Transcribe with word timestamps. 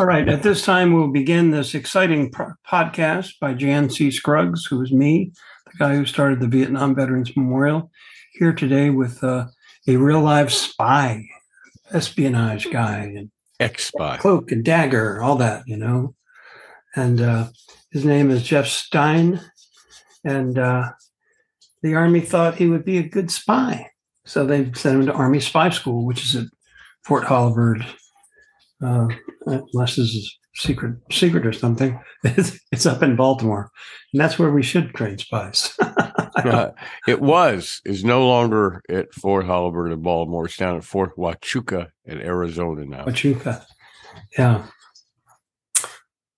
All 0.00 0.06
right. 0.06 0.26
At 0.30 0.42
this 0.42 0.64
time, 0.64 0.94
we'll 0.94 1.08
begin 1.08 1.50
this 1.50 1.74
exciting 1.74 2.30
pro- 2.30 2.54
podcast 2.66 3.38
by 3.38 3.52
Jan 3.52 3.90
C. 3.90 4.10
Scruggs, 4.10 4.64
who 4.64 4.80
is 4.80 4.90
me, 4.90 5.30
the 5.66 5.78
guy 5.78 5.94
who 5.94 6.06
started 6.06 6.40
the 6.40 6.48
Vietnam 6.48 6.94
Veterans 6.94 7.36
Memorial, 7.36 7.90
here 8.32 8.54
today 8.54 8.88
with 8.88 9.22
uh, 9.22 9.48
a 9.86 9.96
real 9.96 10.22
live 10.22 10.50
spy, 10.54 11.26
espionage 11.92 12.70
guy, 12.70 13.12
and 13.14 13.30
Ex 13.60 13.88
spy. 13.88 14.16
cloak 14.16 14.50
and 14.50 14.64
dagger, 14.64 15.20
all 15.20 15.36
that, 15.36 15.64
you 15.68 15.76
know. 15.76 16.14
And 16.96 17.20
uh, 17.20 17.48
his 17.90 18.06
name 18.06 18.30
is 18.30 18.42
Jeff 18.42 18.68
Stein. 18.68 19.42
And 20.24 20.58
uh, 20.58 20.92
the 21.82 21.94
Army 21.94 22.20
thought 22.20 22.54
he 22.54 22.68
would 22.68 22.86
be 22.86 22.96
a 22.96 23.02
good 23.06 23.30
spy. 23.30 23.90
So 24.24 24.46
they 24.46 24.72
sent 24.72 25.00
him 25.00 25.06
to 25.08 25.12
Army 25.12 25.40
Spy 25.40 25.68
School, 25.68 26.06
which 26.06 26.24
is 26.24 26.36
at 26.36 26.46
Fort 27.04 27.24
Holabird, 27.24 27.84
uh, 28.82 29.08
unless 29.46 29.96
this 29.96 30.14
is 30.14 30.38
secret 30.54 30.96
secret 31.10 31.46
or 31.46 31.52
something. 31.52 31.98
It's, 32.22 32.60
it's 32.70 32.84
up 32.84 33.02
in 33.02 33.16
Baltimore. 33.16 33.70
And 34.12 34.20
that's 34.20 34.38
where 34.38 34.50
we 34.50 34.62
should 34.62 34.94
train 34.94 35.18
spies. 35.18 35.76
Uh, 36.36 36.70
it 37.06 37.20
was, 37.20 37.82
is 37.84 38.02
no 38.02 38.26
longer 38.26 38.80
at 38.88 39.12
Fort 39.12 39.44
Holabird 39.44 39.92
in 39.92 40.00
Baltimore. 40.00 40.46
It's 40.46 40.56
down 40.56 40.76
at 40.76 40.84
Fort 40.84 41.14
Huachuca 41.16 41.88
in 42.06 42.18
Arizona 42.22 42.86
now. 42.86 43.04
Huachuca, 43.04 43.62
Yeah. 44.38 44.64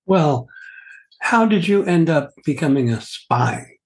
Well, 0.06 0.48
how 1.20 1.46
did 1.46 1.68
you 1.68 1.84
end 1.84 2.10
up 2.10 2.30
becoming 2.44 2.90
a 2.90 3.00
spy? 3.00 3.66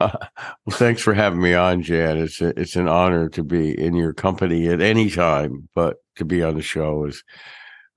Well, 0.00 0.76
thanks 0.76 1.02
for 1.02 1.14
having 1.14 1.40
me 1.40 1.54
on, 1.54 1.82
Jan. 1.82 2.18
It's 2.18 2.40
a, 2.40 2.58
it's 2.60 2.76
an 2.76 2.86
honor 2.86 3.28
to 3.30 3.42
be 3.42 3.76
in 3.76 3.94
your 3.94 4.12
company 4.12 4.68
at 4.68 4.80
any 4.80 5.10
time, 5.10 5.68
but 5.74 5.96
to 6.16 6.24
be 6.24 6.42
on 6.42 6.54
the 6.54 6.62
show 6.62 7.04
is 7.04 7.22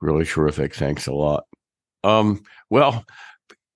really 0.02 0.26
terrific. 0.26 0.74
Thanks 0.74 1.08
a 1.08 1.14
lot. 1.14 1.46
Um, 2.04 2.44
well, 2.70 3.04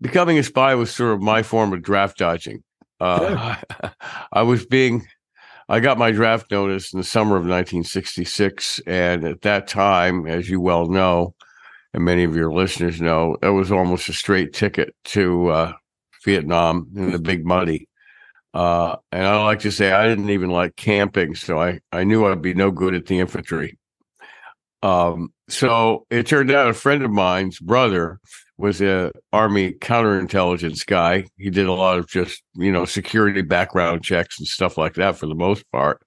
becoming 0.02 0.38
a 0.38 0.44
spy 0.44 0.76
was 0.76 0.94
sort 0.94 1.14
of 1.14 1.22
my 1.22 1.44
form 1.44 1.74
of 1.74 1.82
draft 1.82 2.18
dodging. 2.18 2.64
Uh, 3.00 3.56
I 4.32 4.44
was 4.44 4.66
being, 4.66 5.08
I 5.68 5.80
got 5.80 5.98
my 5.98 6.12
draft 6.12 6.52
notice 6.52 6.94
in 6.94 7.00
the 7.00 7.06
summer 7.06 7.36
of 7.36 7.44
1966, 7.44 8.82
and 8.86 9.24
at 9.26 9.42
that 9.42 9.68
time, 9.68 10.28
as 10.28 10.50
you 10.50 10.62
well 10.62 10.88
know, 10.88 11.34
and 11.94 12.06
many 12.06 12.24
of 12.24 12.36
your 12.36 12.52
listeners 12.54 13.02
know, 13.02 13.38
it 13.42 13.50
was 13.50 13.72
almost 13.72 14.10
a 14.10 14.14
straight 14.14 14.54
ticket 14.54 14.96
to 15.06 15.48
uh, 15.50 15.74
Vietnam 16.24 16.88
in 16.96 17.12
the 17.12 17.20
big 17.20 17.46
muddy. 17.46 17.88
Uh, 18.54 18.96
and 19.12 19.26
I 19.26 19.44
like 19.44 19.60
to 19.60 19.72
say 19.72 19.92
I 19.92 20.08
didn't 20.08 20.30
even 20.30 20.50
like 20.50 20.76
camping, 20.76 21.36
so 21.36 21.60
I, 21.60 21.80
I 21.92 22.04
knew 22.04 22.26
I'd 22.26 22.42
be 22.42 22.54
no 22.54 22.72
good 22.72 22.94
at 22.94 23.06
the 23.08 23.20
infantry. 23.20 23.79
Um, 24.82 25.34
so 25.50 26.06
it 26.10 26.28
turned 26.28 26.52
out 26.52 26.70
a 26.70 26.74
friend 26.74 27.04
of 27.04 27.12
mine's 27.12 27.60
brother 27.60 28.20
was 28.58 28.82
a 28.82 29.12
army 29.32 29.72
counterintelligence 29.74 30.86
guy. 30.86 31.26
He 31.38 31.50
did 31.50 31.68
a 31.68 31.74
lot 31.74 31.98
of 31.98 32.08
just 32.08 32.44
you 32.56 32.72
know 32.72 32.86
security 32.86 33.42
background 33.42 34.04
checks 34.04 34.38
and 34.40 34.48
stuff 34.48 34.78
like 34.78 34.96
that 34.96 35.16
for 35.16 35.28
the 35.28 35.36
most 35.36 35.70
part. 35.72 36.02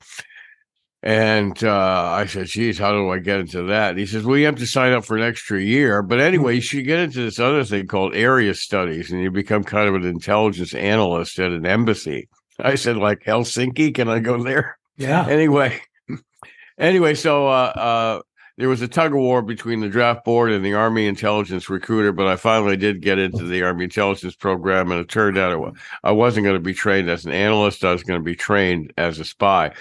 And 1.03 1.63
uh, 1.65 2.13
I 2.13 2.27
said, 2.27 2.47
"Geez, 2.47 2.79
how 2.79 2.93
do 2.93 3.11
I 3.11 3.19
get 3.19 3.41
into 3.41 3.63
that?" 3.65 3.91
And 3.91 3.99
he 3.99 4.07
says, 4.07 4.25
"Well, 4.25 4.37
you 4.37 4.47
have 4.47 4.57
to 4.57 4.67
sign 4.67 4.93
up 4.93 5.05
for 5.05 5.17
an 5.17 5.25
extra 5.25 5.61
year, 5.61 6.01
but 6.01 6.21
anyway, 6.21 6.55
you 6.57 6.61
should 6.61 6.85
get 6.85 7.01
into 7.01 7.23
this 7.23 7.41
other 7.41 7.65
thing 7.65 7.89
called 7.89 8.15
area 8.15 8.55
studies, 8.55 9.11
and 9.11 9.21
you 9.21 9.31
become 9.31 9.65
kind 9.65 9.89
of 9.89 9.97
an 9.97 10.05
intelligence 10.05 10.75
analyst 10.75 11.39
at 11.41 11.51
an 11.51 11.67
embassy." 11.67 12.29
I 12.61 12.77
said, 12.77 12.99
"Like 12.99 13.25
Helsinki? 13.25 13.95
Can 13.95 14.09
I 14.09 14.21
go 14.21 14.41
there?" 14.41 14.79
Yeah. 14.97 15.27
anyway, 15.27 15.81
anyway, 16.79 17.15
so 17.15 17.49
uh, 17.49 17.73
uh, 17.75 18.23
there 18.63 18.69
was 18.69 18.81
a 18.81 18.87
tug 18.87 19.11
of 19.11 19.19
war 19.19 19.43
between 19.43 19.81
the 19.81 19.89
draft 19.89 20.25
board 20.25 20.53
and 20.53 20.65
the 20.65 20.75
Army 20.75 21.09
intelligence 21.09 21.69
recruiter, 21.69 22.13
but 22.13 22.29
I 22.29 22.37
finally 22.37 22.77
did 22.77 23.03
get 23.03 23.19
into 23.19 23.43
the 23.43 23.65
Army 23.65 23.83
intelligence 23.83 24.37
program, 24.37 24.93
and 24.93 25.01
it 25.01 25.09
turned 25.09 25.37
out 25.37 25.51
it 25.51 25.75
I 26.05 26.13
wasn't 26.13 26.45
going 26.45 26.55
to 26.55 26.63
be 26.63 26.73
trained 26.73 27.11
as 27.11 27.25
an 27.25 27.33
analyst; 27.33 27.85
I 27.85 27.91
was 27.91 28.05
going 28.05 28.21
to 28.21 28.25
be 28.25 28.37
trained 28.37 28.93
as 28.97 29.19
a 29.19 29.25
spy. 29.25 29.73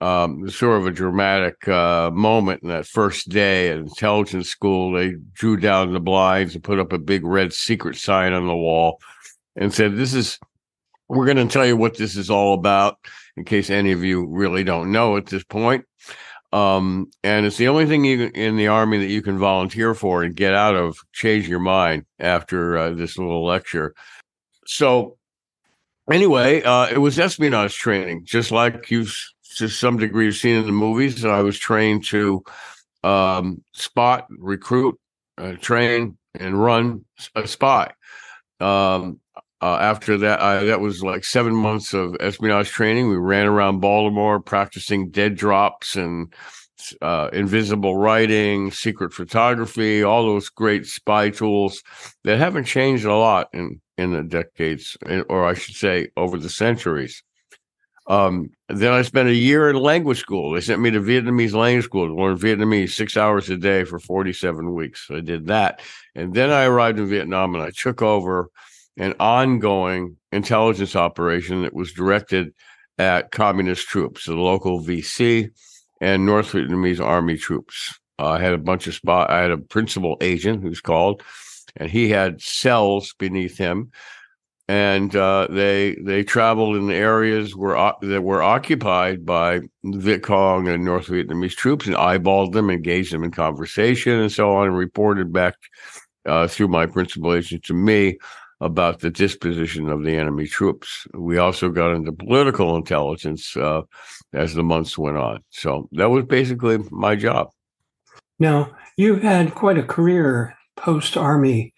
Um, 0.00 0.50
sort 0.50 0.80
of 0.80 0.88
a 0.88 0.90
dramatic 0.90 1.68
uh, 1.68 2.10
moment 2.12 2.64
in 2.64 2.70
that 2.70 2.88
first 2.88 3.28
day 3.28 3.70
at 3.70 3.78
intelligence 3.78 4.50
school. 4.50 4.90
They 4.90 5.14
drew 5.34 5.56
down 5.56 5.92
the 5.92 6.00
blinds 6.00 6.56
and 6.56 6.64
put 6.64 6.80
up 6.80 6.92
a 6.92 6.98
big 6.98 7.24
red 7.24 7.52
secret 7.52 7.94
sign 7.94 8.32
on 8.32 8.48
the 8.48 8.56
wall, 8.56 8.98
and 9.54 9.72
said, 9.72 9.96
"This 9.96 10.12
is." 10.12 10.40
We're 11.08 11.24
going 11.24 11.36
to 11.36 11.46
tell 11.46 11.64
you 11.64 11.76
what 11.76 11.96
this 11.96 12.16
is 12.16 12.30
all 12.30 12.52
about 12.52 12.98
in 13.36 13.44
case 13.44 13.70
any 13.70 13.92
of 13.92 14.02
you 14.02 14.26
really 14.26 14.64
don't 14.64 14.90
know 14.90 15.16
at 15.16 15.26
this 15.26 15.44
point. 15.44 15.84
Um, 16.52 17.10
and 17.22 17.44
it's 17.44 17.58
the 17.58 17.68
only 17.68 17.86
thing 17.86 18.04
you 18.04 18.30
in 18.34 18.56
the 18.56 18.68
army 18.68 18.98
that 18.98 19.10
you 19.10 19.20
can 19.20 19.38
volunteer 19.38 19.94
for 19.94 20.22
and 20.22 20.34
get 20.34 20.54
out 20.54 20.74
of, 20.74 20.98
change 21.12 21.48
your 21.48 21.58
mind 21.58 22.06
after 22.18 22.78
uh, 22.78 22.90
this 22.90 23.18
little 23.18 23.44
lecture. 23.44 23.94
So, 24.66 25.18
anyway, 26.10 26.62
uh, 26.62 26.88
it 26.88 26.98
was 26.98 27.18
espionage 27.18 27.76
training, 27.76 28.24
just 28.24 28.50
like 28.50 28.90
you've 28.90 29.14
to 29.56 29.68
some 29.68 29.98
degree 29.98 30.26
you've 30.26 30.36
seen 30.36 30.56
in 30.56 30.66
the 30.66 30.72
movies. 30.72 31.24
I 31.24 31.40
was 31.40 31.58
trained 31.58 32.04
to 32.06 32.44
um, 33.02 33.62
spot, 33.72 34.26
recruit, 34.30 34.98
uh, 35.36 35.52
train, 35.54 36.16
and 36.38 36.62
run 36.62 37.04
a 37.34 37.46
spy. 37.46 37.92
Um, 38.60 39.20
uh, 39.60 39.76
after 39.80 40.16
that, 40.18 40.40
I, 40.40 40.64
that 40.64 40.80
was 40.80 41.02
like 41.02 41.24
seven 41.24 41.54
months 41.54 41.92
of 41.92 42.16
espionage 42.20 42.68
training. 42.68 43.08
We 43.08 43.16
ran 43.16 43.46
around 43.46 43.80
Baltimore 43.80 44.40
practicing 44.40 45.10
dead 45.10 45.34
drops 45.34 45.96
and 45.96 46.32
uh, 47.02 47.28
invisible 47.32 47.96
writing, 47.96 48.70
secret 48.70 49.12
photography, 49.12 50.02
all 50.02 50.24
those 50.24 50.48
great 50.48 50.86
spy 50.86 51.30
tools 51.30 51.82
that 52.22 52.38
haven't 52.38 52.64
changed 52.64 53.04
a 53.04 53.14
lot 53.14 53.48
in 53.52 53.80
in 53.96 54.12
the 54.12 54.22
decades, 54.22 54.96
or 55.28 55.44
I 55.44 55.54
should 55.54 55.74
say, 55.74 56.08
over 56.16 56.38
the 56.38 56.48
centuries. 56.48 57.24
Um, 58.06 58.50
then 58.68 58.92
I 58.92 59.02
spent 59.02 59.28
a 59.28 59.34
year 59.34 59.68
in 59.68 59.76
language 59.76 60.18
school. 60.18 60.52
They 60.52 60.60
sent 60.60 60.80
me 60.80 60.90
to 60.92 61.00
Vietnamese 61.00 61.52
language 61.52 61.84
school 61.84 62.06
to 62.06 62.14
learn 62.14 62.38
Vietnamese 62.38 62.92
six 62.92 63.16
hours 63.16 63.50
a 63.50 63.56
day 63.56 63.82
for 63.82 63.98
47 63.98 64.72
weeks. 64.72 65.08
I 65.10 65.20
did 65.20 65.48
that. 65.48 65.80
And 66.14 66.32
then 66.32 66.50
I 66.50 66.64
arrived 66.64 66.98
in 66.98 67.08
Vietnam 67.08 67.54
and 67.54 67.62
I 67.62 67.70
took 67.70 68.00
over 68.00 68.50
an 68.98 69.14
ongoing 69.20 70.16
intelligence 70.32 70.96
operation 70.96 71.62
that 71.62 71.74
was 71.74 71.92
directed 71.92 72.52
at 72.98 73.30
communist 73.30 73.86
troops, 73.86 74.26
the 74.26 74.34
local 74.34 74.80
VC 74.80 75.50
and 76.00 76.26
North 76.26 76.52
Vietnamese 76.52 77.00
army 77.00 77.36
troops. 77.36 77.98
Uh, 78.18 78.30
I 78.30 78.40
had 78.40 78.52
a 78.52 78.58
bunch 78.58 78.86
of 78.86 78.94
spot. 78.94 79.30
I 79.30 79.40
had 79.40 79.52
a 79.52 79.58
principal 79.58 80.16
agent 80.20 80.62
who's 80.62 80.80
called, 80.80 81.22
and 81.76 81.90
he 81.90 82.10
had 82.10 82.42
cells 82.42 83.14
beneath 83.18 83.56
him, 83.56 83.92
and 84.66 85.14
uh, 85.14 85.46
they 85.48 85.96
they 86.04 86.24
traveled 86.24 86.76
in 86.76 86.90
areas 86.90 87.54
where 87.54 87.92
that 88.02 88.22
were 88.22 88.42
occupied 88.42 89.24
by 89.24 89.60
Viet 89.84 90.24
Cong 90.24 90.66
and 90.66 90.84
North 90.84 91.06
Vietnamese 91.06 91.54
troops, 91.54 91.86
and 91.86 91.94
eyeballed 91.94 92.52
them, 92.52 92.70
engaged 92.70 93.12
them 93.12 93.22
in 93.22 93.30
conversation, 93.30 94.18
and 94.18 94.32
so 94.32 94.52
on, 94.52 94.66
and 94.66 94.76
reported 94.76 95.32
back 95.32 95.54
uh, 96.26 96.48
through 96.48 96.68
my 96.68 96.86
principal 96.86 97.32
agent 97.32 97.62
to 97.64 97.74
me 97.74 98.18
about 98.60 99.00
the 99.00 99.10
disposition 99.10 99.88
of 99.88 100.02
the 100.02 100.16
enemy 100.16 100.46
troops. 100.46 101.06
We 101.14 101.38
also 101.38 101.68
got 101.68 101.94
into 101.94 102.12
political 102.12 102.76
intelligence 102.76 103.56
uh, 103.56 103.82
as 104.32 104.54
the 104.54 104.62
months 104.62 104.98
went 104.98 105.16
on. 105.16 105.44
So 105.50 105.88
that 105.92 106.10
was 106.10 106.24
basically 106.24 106.78
my 106.90 107.14
job. 107.14 107.50
Now, 108.38 108.74
you've 108.96 109.22
had 109.22 109.54
quite 109.54 109.78
a 109.78 109.82
career 109.82 110.56
post 110.76 111.16
Army. 111.16 111.72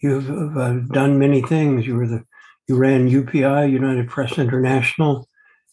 You've 0.00 0.56
uh, 0.56 0.80
done 0.92 1.18
many 1.18 1.42
things. 1.42 1.86
You 1.86 1.96
were 1.96 2.06
the 2.06 2.24
you 2.68 2.76
ran 2.76 3.08
UPI, 3.08 3.72
United 3.72 4.08
Press 4.08 4.38
International. 4.38 5.26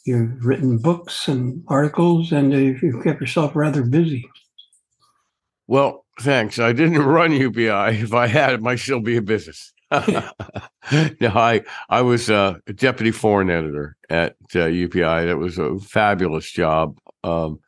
You've 0.05 0.45
written 0.45 0.77
books 0.77 1.27
and 1.27 1.61
articles, 1.67 2.31
and 2.31 2.53
uh, 2.53 2.57
you've 2.57 3.03
kept 3.03 3.19
yourself 3.19 3.53
rather 3.53 3.83
busy. 3.83 4.29
Well, 5.67 6.05
thanks. 6.21 6.57
I 6.57 6.71
didn't 6.71 6.99
run 7.05 7.31
UPI. 7.31 8.01
If 8.01 8.13
I 8.13 8.27
had, 8.27 8.53
it 8.53 8.61
might 8.61 8.79
still 8.79 9.01
be 9.01 9.17
a 9.17 9.21
business. 9.21 9.73
no, 9.91 11.29
I 11.29 11.61
I 11.89 12.01
was 12.01 12.29
a 12.29 12.59
deputy 12.73 13.11
foreign 13.11 13.49
editor 13.49 13.95
at 14.09 14.35
uh, 14.55 14.65
UPI. 14.67 15.27
That 15.27 15.37
was 15.37 15.59
a 15.59 15.77
fabulous 15.77 16.49
job, 16.49 16.97
um, 17.23 17.59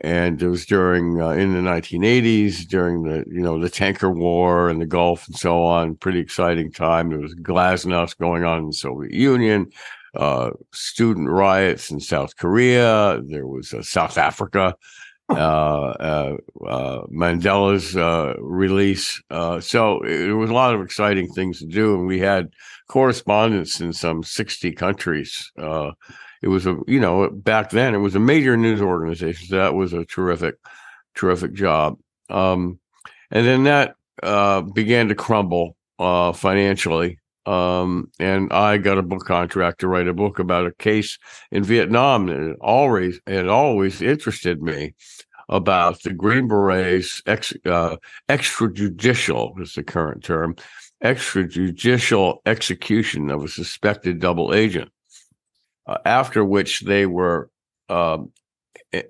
and 0.00 0.40
it 0.42 0.48
was 0.48 0.66
during 0.66 1.20
uh, 1.20 1.30
in 1.30 1.54
the 1.54 1.60
1980s, 1.60 2.68
during 2.68 3.04
the 3.04 3.24
you 3.26 3.40
know 3.40 3.58
the 3.58 3.70
tanker 3.70 4.10
war 4.10 4.68
and 4.68 4.82
the 4.82 4.86
Gulf 4.86 5.26
and 5.28 5.36
so 5.36 5.62
on. 5.62 5.96
Pretty 5.96 6.18
exciting 6.18 6.70
time. 6.70 7.08
There 7.08 7.20
was 7.20 7.34
glasnost 7.34 8.18
going 8.18 8.44
on 8.44 8.58
in 8.58 8.66
the 8.66 8.72
Soviet 8.74 9.12
Union, 9.12 9.70
uh, 10.14 10.50
student 10.72 11.30
riots 11.30 11.90
in 11.90 12.00
South 12.00 12.36
Korea. 12.36 13.22
There 13.26 13.46
was 13.46 13.72
uh, 13.72 13.82
South 13.82 14.18
Africa 14.18 14.76
uh, 15.28 15.34
uh, 15.34 16.36
uh, 16.66 17.06
Mandela's 17.06 17.96
uh, 17.96 18.34
release. 18.38 19.20
Uh, 19.30 19.60
so 19.60 20.00
there 20.04 20.36
was 20.36 20.50
a 20.50 20.54
lot 20.54 20.74
of 20.74 20.80
exciting 20.82 21.28
things 21.28 21.58
to 21.58 21.66
do, 21.66 21.94
and 21.94 22.06
we 22.06 22.18
had 22.18 22.48
correspondents 22.88 23.80
in 23.80 23.92
some 23.92 24.22
sixty 24.22 24.72
countries. 24.72 25.50
Uh, 25.58 25.92
it 26.42 26.48
was 26.48 26.66
a 26.66 26.76
you 26.86 27.00
know 27.00 27.28
back 27.30 27.70
then 27.70 27.94
it 27.94 27.98
was 27.98 28.14
a 28.14 28.20
major 28.20 28.56
news 28.56 28.80
organization. 28.80 29.48
So 29.48 29.56
that 29.56 29.74
was 29.74 29.92
a 29.92 30.04
terrific, 30.04 30.56
terrific 31.14 31.52
job. 31.54 31.98
Um, 32.30 32.78
and 33.30 33.46
then 33.46 33.64
that 33.64 33.96
uh, 34.22 34.62
began 34.62 35.08
to 35.08 35.14
crumble 35.14 35.76
uh, 35.98 36.32
financially. 36.32 37.18
Um, 37.46 38.10
and 38.18 38.52
I 38.52 38.76
got 38.76 38.98
a 38.98 39.02
book 39.02 39.24
contract 39.24 39.80
to 39.80 39.88
write 39.88 40.08
a 40.08 40.14
book 40.14 40.40
about 40.40 40.66
a 40.66 40.72
case 40.72 41.16
in 41.52 41.62
Vietnam 41.62 42.26
that 42.26 42.56
always 42.60 43.20
had 43.26 43.46
always 43.46 44.02
interested 44.02 44.60
me 44.60 44.94
about 45.48 46.02
the 46.02 46.12
Green 46.12 46.48
Berets 46.48 47.22
ex, 47.24 47.52
uh, 47.64 47.96
extrajudicial 48.28 49.60
is 49.60 49.74
the 49.74 49.84
current 49.84 50.24
term 50.24 50.56
extrajudicial 51.04 52.38
execution 52.46 53.30
of 53.30 53.44
a 53.44 53.48
suspected 53.48 54.18
double 54.18 54.52
agent, 54.52 54.90
uh, 55.86 55.98
after 56.04 56.44
which 56.44 56.80
they 56.80 57.06
were 57.06 57.50
um, 57.88 58.32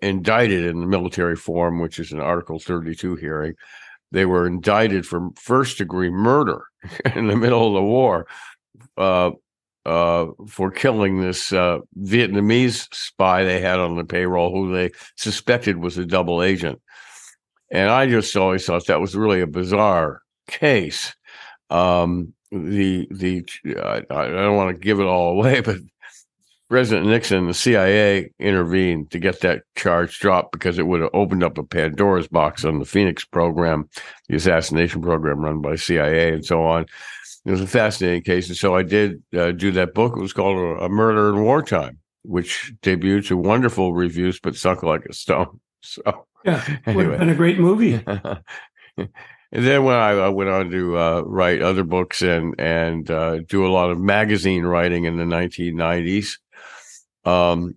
indicted 0.03 0.65
in 0.67 0.81
the 0.81 0.87
military 0.87 1.37
form, 1.37 1.81
which 1.81 1.99
is 1.99 2.13
an 2.13 2.21
Article 2.21 2.59
32 2.59 3.17
hearing. 3.17 3.55
They 4.13 4.27
were 4.27 4.47
indicted 4.47 5.07
for 5.07 5.31
first 5.37 5.79
degree 5.79 6.11
murder 6.11 6.65
in 7.15 7.29
the 7.29 7.37
middle 7.37 7.69
of 7.69 7.75
the 7.75 7.83
war 7.83 8.27
uh, 8.97 9.31
uh, 9.85 10.27
for 10.49 10.71
killing 10.71 11.21
this 11.21 11.53
uh, 11.53 11.79
Vietnamese 12.01 12.93
spy 12.93 13.45
they 13.45 13.61
had 13.61 13.79
on 13.79 13.97
the 13.97 14.05
payroll 14.05 14.53
who 14.53 14.75
they 14.75 14.91
suspected 15.17 15.79
was 15.79 15.97
a 15.97 16.05
double 16.05 16.43
agent. 16.43 16.81
And 17.71 17.91
I 17.91 18.07
just 18.09 18.37
always 18.37 18.65
thought 18.65 18.87
that 18.87 19.01
was 19.01 19.15
really 19.15 19.41
a 19.41 19.47
bizarre 19.47 20.23
case. 20.49 21.15
Um, 21.71 22.33
the 22.51 23.09
the 23.11 23.45
I 23.81 24.01
don't 24.09 24.57
want 24.57 24.75
to 24.75 24.81
give 24.81 25.01
it 25.01 25.07
all 25.07 25.33
away, 25.39 25.61
but 25.65 25.79
President 26.69 27.07
Nixon, 27.07 27.47
the 27.47 27.55
CIA 27.55 28.31
intervened 28.41 29.11
to 29.13 29.21
get 29.21 29.41
that 29.41 29.63
charge 29.77 30.19
dropped 30.19 30.53
because 30.53 30.79
it 30.79 30.87
would 30.87 31.01
have 31.01 31.11
opened 31.15 31.45
up 31.45 31.59
a 31.59 31.63
Pandora's 31.63 32.27
box 32.27 32.65
on 32.65 32.81
the 32.81 32.85
Phoenix 32.85 33.25
program, 33.25 33.89
the 34.29 34.37
assassination 34.37 35.01
program 35.01 35.41
run 35.41 35.61
by 35.61 35.77
CIA, 35.77 36.33
and 36.33 36.45
so 36.45 36.63
on. 36.65 36.87
It 37.45 37.51
was 37.53 37.61
a 37.61 37.67
fascinating 37.69 38.23
case, 38.23 38.49
and 38.49 38.57
so 38.57 38.75
I 38.75 38.83
did 38.83 39.23
uh, 39.37 39.53
do 39.53 39.71
that 39.73 39.95
book. 39.95 40.17
It 40.17 40.21
was 40.21 40.33
called 40.33 40.81
"A 40.83 40.89
Murder 40.89 41.29
in 41.29 41.45
Wartime," 41.45 41.99
which 42.23 42.73
debuted 42.83 43.29
to 43.29 43.37
wonderful 43.37 43.95
reviews, 43.95 44.41
but 44.41 44.57
sunk 44.57 44.83
like 44.83 45.05
a 45.07 45.13
stone. 45.13 45.61
So, 45.83 46.27
yeah, 46.45 46.65
anyway. 46.85 47.05
would 47.05 47.13
have 47.13 47.21
been 47.21 47.29
a 47.29 47.35
great 47.37 47.61
movie. 47.61 48.03
And 49.53 49.65
then 49.65 49.85
when 49.85 49.95
I, 49.95 50.11
I 50.11 50.29
went 50.29 50.51
on 50.51 50.71
to 50.71 50.99
uh, 50.99 51.21
write 51.25 51.63
other 51.63 51.85
books 51.85 52.21
and 52.21 52.55
and 52.59 53.11
uh, 53.11 53.39
do 53.49 53.67
a 53.67 53.73
lot 53.73 53.91
of 53.91 54.01
magazine 54.01 54.65
writing 54.65 55.05
in 55.05 55.17
the 55.17 55.25
1990s, 55.25 56.39
um, 57.27 57.75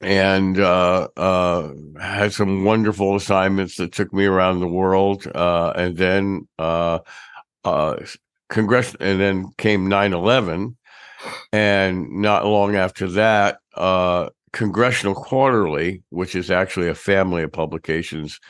and 0.00 0.58
uh, 0.58 1.08
uh, 1.16 1.72
had 2.00 2.32
some 2.32 2.64
wonderful 2.64 3.16
assignments 3.16 3.76
that 3.76 3.92
took 3.92 4.12
me 4.12 4.24
around 4.24 4.60
the 4.60 4.68
world. 4.68 5.26
Uh, 5.34 5.72
and 5.76 5.96
then 5.96 6.48
uh, 6.58 7.00
Congress, 8.48 8.96
and 9.00 9.20
then 9.20 9.50
came 9.58 9.88
9/11, 9.88 10.76
and 11.52 12.08
not 12.10 12.46
long 12.46 12.76
after 12.76 13.08
that, 13.08 13.58
Congressional 14.52 15.14
Quarterly, 15.14 16.02
which 16.10 16.34
is 16.34 16.50
actually 16.50 16.88
a 16.88 16.94
family 16.94 17.42
of 17.42 17.52
publications 17.52 18.40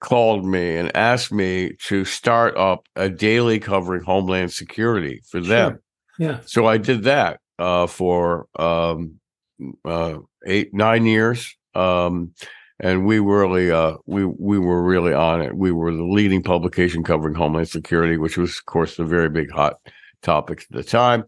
called 0.00 0.44
me 0.44 0.76
and 0.76 0.94
asked 0.94 1.32
me 1.32 1.72
to 1.86 2.04
start 2.04 2.56
up 2.56 2.86
a 2.96 3.08
daily 3.08 3.58
covering 3.58 4.04
Homeland 4.04 4.52
Security 4.52 5.22
for 5.28 5.40
them. 5.40 5.72
Sure. 5.72 5.80
Yeah. 6.18 6.40
So 6.44 6.66
I 6.66 6.76
did 6.76 7.04
that 7.04 7.40
uh, 7.58 7.86
for 7.86 8.46
um, 8.58 9.18
uh, 9.84 10.18
eight, 10.46 10.72
nine 10.72 11.06
years. 11.06 11.54
Um, 11.74 12.32
and 12.78 13.06
we 13.06 13.20
were 13.20 13.40
really, 13.40 13.70
uh, 13.70 13.96
we 14.04 14.24
we 14.24 14.58
were 14.58 14.82
really 14.82 15.14
on 15.14 15.40
it. 15.40 15.56
We 15.56 15.72
were 15.72 15.92
the 15.92 16.04
leading 16.04 16.42
publication 16.42 17.02
covering 17.02 17.34
Homeland 17.34 17.68
Security, 17.68 18.18
which 18.18 18.36
was, 18.36 18.58
of 18.58 18.66
course, 18.66 18.96
the 18.96 19.04
very 19.04 19.30
big 19.30 19.50
hot 19.50 19.78
topic 20.22 20.62
at 20.62 20.76
the 20.76 20.84
time. 20.84 21.24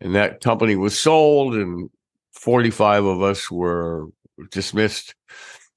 And 0.00 0.14
that 0.14 0.40
company 0.40 0.76
was 0.76 0.98
sold, 0.98 1.54
and 1.54 1.90
45 2.32 3.04
of 3.04 3.22
us 3.22 3.50
were 3.50 4.06
dismissed 4.50 5.14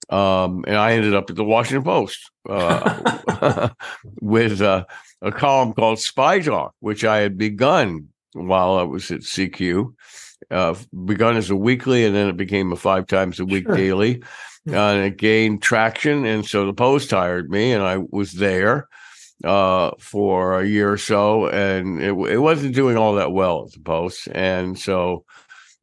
um, 0.09 0.63
and 0.67 0.77
I 0.77 0.93
ended 0.93 1.15
up 1.15 1.29
at 1.29 1.35
the 1.35 1.43
Washington 1.43 1.83
Post 1.83 2.31
uh, 2.47 3.69
with 4.21 4.61
uh, 4.61 4.85
a 5.21 5.31
column 5.31 5.73
called 5.73 5.99
Spy 5.99 6.39
Talk, 6.41 6.75
which 6.79 7.03
I 7.03 7.17
had 7.17 7.37
begun 7.37 8.09
while 8.33 8.75
I 8.75 8.83
was 8.83 9.09
at 9.11 9.21
CQ. 9.21 9.93
Uh, 10.51 10.75
begun 11.05 11.37
as 11.37 11.49
a 11.49 11.55
weekly, 11.55 12.05
and 12.05 12.15
then 12.15 12.27
it 12.27 12.37
became 12.37 12.71
a 12.71 12.75
five 12.75 13.07
times 13.07 13.39
a 13.39 13.45
week 13.45 13.65
sure. 13.65 13.75
daily, 13.75 14.23
and 14.65 15.03
it 15.03 15.17
gained 15.17 15.61
traction. 15.61 16.25
And 16.25 16.45
so 16.45 16.65
the 16.65 16.73
Post 16.73 17.11
hired 17.11 17.49
me, 17.49 17.71
and 17.71 17.83
I 17.83 17.97
was 17.97 18.33
there 18.33 18.87
uh, 19.43 19.91
for 19.99 20.59
a 20.59 20.67
year 20.67 20.91
or 20.91 20.97
so, 20.97 21.47
and 21.47 22.01
it, 22.01 22.13
it 22.31 22.37
wasn't 22.37 22.75
doing 22.75 22.97
all 22.97 23.15
that 23.15 23.31
well 23.31 23.65
at 23.65 23.73
the 23.73 23.79
Post, 23.79 24.27
and 24.31 24.77
so. 24.77 25.25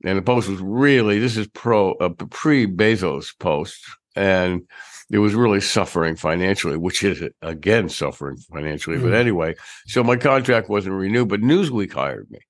And 0.04 0.18
the 0.18 0.22
post 0.22 0.48
was 0.48 0.60
really 0.60 1.20
this 1.20 1.36
is 1.36 1.46
pro 1.46 1.92
uh, 1.92 2.08
pre 2.08 2.66
Bezos 2.66 3.38
post, 3.38 3.84
and 4.16 4.66
it 5.12 5.18
was 5.18 5.34
really 5.34 5.60
suffering 5.60 6.16
financially, 6.16 6.76
which 6.76 7.04
is 7.04 7.22
again 7.42 7.88
suffering 7.88 8.36
financially. 8.36 8.96
Mm. 8.96 9.02
But 9.02 9.14
anyway, 9.14 9.54
so 9.86 10.02
my 10.02 10.16
contract 10.16 10.68
wasn't 10.68 10.94
renewed, 10.94 11.28
but 11.28 11.42
Newsweek 11.42 11.92
hired 11.92 12.30
me. 12.30 12.40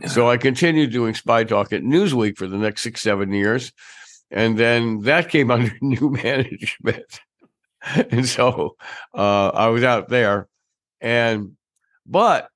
So 0.08 0.28
I 0.28 0.36
continued 0.36 0.90
doing 0.90 1.14
spy 1.14 1.44
talk 1.44 1.72
at 1.72 1.82
Newsweek 1.82 2.36
for 2.36 2.46
the 2.46 2.56
next 2.56 2.82
six, 2.82 3.00
seven 3.00 3.32
years. 3.32 3.72
And 4.30 4.58
then 4.58 5.02
that 5.02 5.28
came 5.28 5.50
under 5.52 5.72
new 5.80 6.10
management. 6.10 7.20
and 8.10 8.26
so 8.26 8.76
uh, 9.14 9.48
I 9.48 9.68
was 9.68 9.84
out 9.84 10.08
there. 10.08 10.48
And, 11.00 11.56
but 12.06 12.48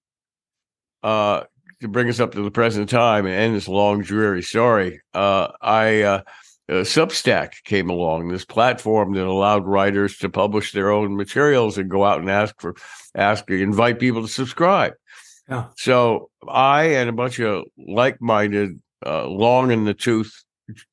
uh, 1.02 1.44
to 1.80 1.88
bring 1.88 2.08
us 2.08 2.20
up 2.20 2.32
to 2.32 2.42
the 2.42 2.50
present 2.50 2.88
time 2.90 3.26
and 3.26 3.34
end 3.34 3.54
this 3.54 3.68
long, 3.68 4.02
dreary 4.02 4.42
story, 4.42 5.00
uh, 5.14 5.48
I, 5.60 6.02
uh, 6.02 6.22
uh, 6.68 6.84
Substack 6.84 7.62
came 7.64 7.88
along, 7.88 8.28
this 8.28 8.44
platform 8.44 9.14
that 9.14 9.26
allowed 9.26 9.66
writers 9.66 10.18
to 10.18 10.28
publish 10.28 10.72
their 10.72 10.90
own 10.90 11.16
materials 11.16 11.78
and 11.78 11.88
go 11.88 12.04
out 12.04 12.20
and 12.20 12.30
ask 12.30 12.60
for, 12.60 12.74
ask, 13.14 13.48
invite 13.50 13.98
people 13.98 14.22
to 14.22 14.28
subscribe. 14.28 14.92
Yeah. 15.48 15.66
So 15.76 16.30
I 16.46 16.84
and 16.84 17.08
a 17.08 17.12
bunch 17.12 17.38
of 17.38 17.64
like-minded, 17.78 18.80
uh, 19.04 19.26
long 19.26 19.70
in 19.70 19.84
the 19.84 19.94
tooth 19.94 20.32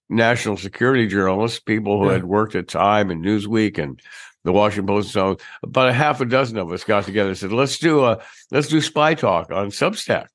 national 0.09 0.57
security 0.57 1.07
journalists, 1.07 1.59
people 1.59 1.99
who 1.99 2.07
yeah. 2.07 2.13
had 2.13 2.25
worked 2.25 2.55
at 2.55 2.67
Time 2.67 3.09
and 3.09 3.23
Newsweek 3.23 3.77
and 3.77 4.01
the 4.43 4.53
Washington 4.53 4.87
Post, 4.87 5.11
so 5.11 5.37
about 5.63 5.89
a 5.89 5.93
half 5.93 6.21
a 6.21 6.25
dozen 6.25 6.57
of 6.57 6.71
us 6.71 6.83
got 6.83 7.03
together 7.03 7.29
and 7.29 7.37
said, 7.37 7.51
"Let's 7.51 7.79
do 7.79 8.05
a 8.05 8.21
let's 8.51 8.67
do 8.67 8.79
spy 8.79 9.15
talk 9.15 9.51
on 9.51 9.71
Substack." 9.71 10.27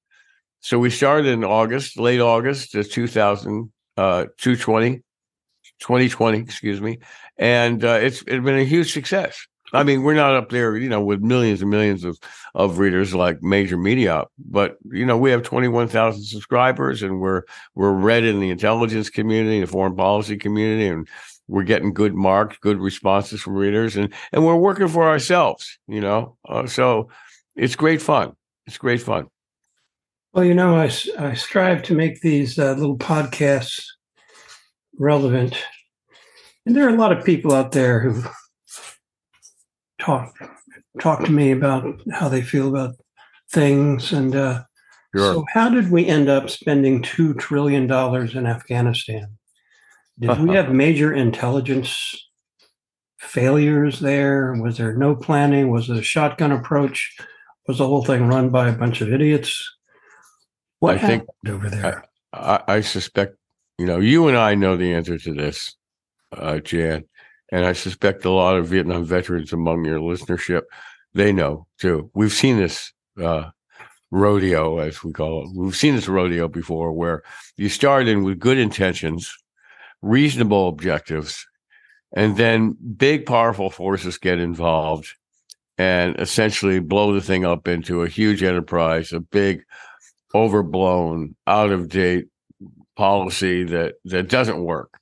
So 0.59 0.79
we 0.79 0.91
started 0.91 1.27
in 1.27 1.45
August, 1.45 1.99
late 1.99 2.21
August 2.21 2.75
of 2.75 2.91
2000, 2.91 3.73
uh, 3.97 4.27
220, 4.39 4.97
2020, 5.79 6.41
excuse 6.41 6.81
me, 6.81 6.99
and 7.39 7.85
uh, 7.85 7.99
it's 8.03 8.23
it's 8.23 8.45
been 8.45 8.59
a 8.59 8.65
huge 8.65 8.93
success. 8.93 9.47
I 9.73 9.83
mean, 9.83 10.03
we're 10.03 10.15
not 10.15 10.35
up 10.35 10.51
there, 10.51 10.77
you 10.77 10.89
know, 10.89 11.03
with 11.03 11.21
millions 11.21 11.63
and 11.63 11.71
millions 11.71 12.05
of 12.05 12.19
of 12.55 12.79
readers 12.79 13.15
like 13.15 13.43
major 13.43 13.77
media, 13.77 14.25
but 14.39 14.77
you 14.91 15.07
know, 15.07 15.17
we 15.17 15.31
have 15.31 15.43
twenty 15.43 15.69
one 15.69 15.89
thousand 15.89 16.25
subscribers, 16.25 17.03
and 17.03 17.21
we're 17.21 17.43
we're 17.75 17.93
read 17.93 18.25
in 18.25 18.41
the 18.41 18.51
intelligence 18.51 19.11
community, 19.11 19.61
the 19.61 19.67
foreign 19.67 19.97
policy 19.97 20.37
community, 20.37 20.87
and 20.87 21.09
we're 21.49 21.65
getting 21.65 21.93
good 21.93 22.15
marks, 22.15 22.57
good 22.59 22.79
responses 22.79 23.41
from 23.41 23.55
readers, 23.55 23.97
and 23.97 24.13
and 24.33 24.45
we're 24.45 24.57
working 24.57 24.89
for 24.89 25.09
ourselves, 25.09 25.79
you 25.87 26.01
know. 26.01 26.37
Uh, 26.49 26.67
so 26.67 27.09
it's 27.57 27.77
great 27.77 28.03
fun. 28.03 28.33
It's 28.67 28.79
great 28.79 29.03
fun. 29.03 29.27
Well, 30.33 30.45
you 30.45 30.55
know, 30.55 30.77
I, 30.77 30.93
I 31.19 31.35
strive 31.35 31.83
to 31.85 31.95
make 31.95 32.21
these 32.21 32.59
uh, 32.59 32.75
little 32.75 32.97
podcasts 32.97 33.85
relevant. 34.97 35.57
And 36.65 36.77
there 36.77 36.87
are 36.87 36.95
a 36.95 36.99
lot 36.99 37.11
of 37.11 37.25
people 37.25 37.53
out 37.53 37.73
there 37.73 38.01
who 38.01 38.23
talk 40.01 40.35
talk 41.01 41.25
to 41.25 41.33
me 41.33 41.53
about 41.53 42.01
how 42.13 42.29
they 42.29 42.43
feel 42.43 42.69
about 42.69 42.97
things. 43.51 44.13
And 44.13 44.35
uh, 44.35 44.65
sure. 45.15 45.35
so, 45.35 45.45
how 45.53 45.69
did 45.69 45.91
we 45.91 46.07
end 46.07 46.29
up 46.29 46.51
spending 46.51 47.03
two 47.03 47.35
trillion 47.35 47.87
dollars 47.87 48.35
in 48.35 48.47
Afghanistan? 48.47 49.37
Did 50.19 50.41
we 50.41 50.55
have 50.57 50.73
major 50.73 51.13
intelligence 51.13 52.15
failures 53.19 54.01
there? 54.01 54.55
Was 54.55 54.79
there 54.79 54.97
no 54.97 55.15
planning? 55.15 55.71
Was 55.71 55.89
it 55.89 55.99
a 55.99 56.03
shotgun 56.03 56.53
approach? 56.53 57.17
Was 57.67 57.79
the 57.79 57.87
whole 57.87 58.05
thing 58.05 58.27
run 58.27 58.51
by 58.51 58.69
a 58.69 58.77
bunch 58.77 59.01
of 59.01 59.13
idiots? 59.13 59.63
What 60.81 60.97
I 60.97 60.99
think 60.99 61.25
over 61.47 61.69
there? 61.69 62.05
I, 62.33 62.63
I, 62.67 62.81
suspect 62.81 63.37
you 63.81 63.87
know, 63.87 63.99
you 63.99 64.29
and 64.29 64.37
I 64.37 64.55
know 64.55 64.77
the 64.77 64.93
answer 64.93 65.17
to 65.17 65.33
this, 65.33 65.75
uh, 66.37 66.59
Jan, 66.59 67.05
and 67.53 67.65
I 67.65 67.73
suspect 67.73 68.25
a 68.25 68.31
lot 68.31 68.57
of 68.57 68.69
Vietnam 68.69 69.05
veterans 69.05 69.53
among 69.53 69.85
your 69.85 69.99
listenership, 69.99 70.63
they 71.15 71.33
know 71.33 71.67
too. 71.79 72.11
We've 72.15 72.33
seen 72.33 72.59
this 72.59 72.93
uh, 73.21 73.51
rodeo, 74.11 74.79
as 74.79 75.03
we 75.03 75.13
call 75.13 75.45
it. 75.45 75.51
We've 75.55 75.77
seen 75.77 75.97
this 75.97 76.09
rodeo 76.09 76.49
before, 76.49 76.93
where 76.93 77.23
you 77.57 77.69
start 77.69 78.09
in 78.09 78.25
with 78.25 78.39
good 78.39 78.59
intentions, 78.59 79.33
reasonable 80.03 80.69
objectives, 80.69 81.47
and 82.13 82.37
then 82.37 82.77
big, 82.97 83.27
powerful 83.27 83.71
forces 83.71 84.19
get 84.19 84.39
involved, 84.39 85.15
and 85.79 86.19
essentially 86.19 86.79
blow 86.79 87.13
the 87.13 87.21
thing 87.21 87.45
up 87.45 87.67
into 87.67 88.03
a 88.03 88.09
huge 88.09 88.43
enterprise, 88.43 89.13
a 89.13 89.21
big, 89.21 89.63
overblown, 90.35 91.35
out 91.47 91.71
of 91.71 91.89
date 91.89 92.27
policy 92.97 93.65
that 93.65 93.95
that 94.05 94.29
doesn't 94.29 94.63
work. 94.63 95.00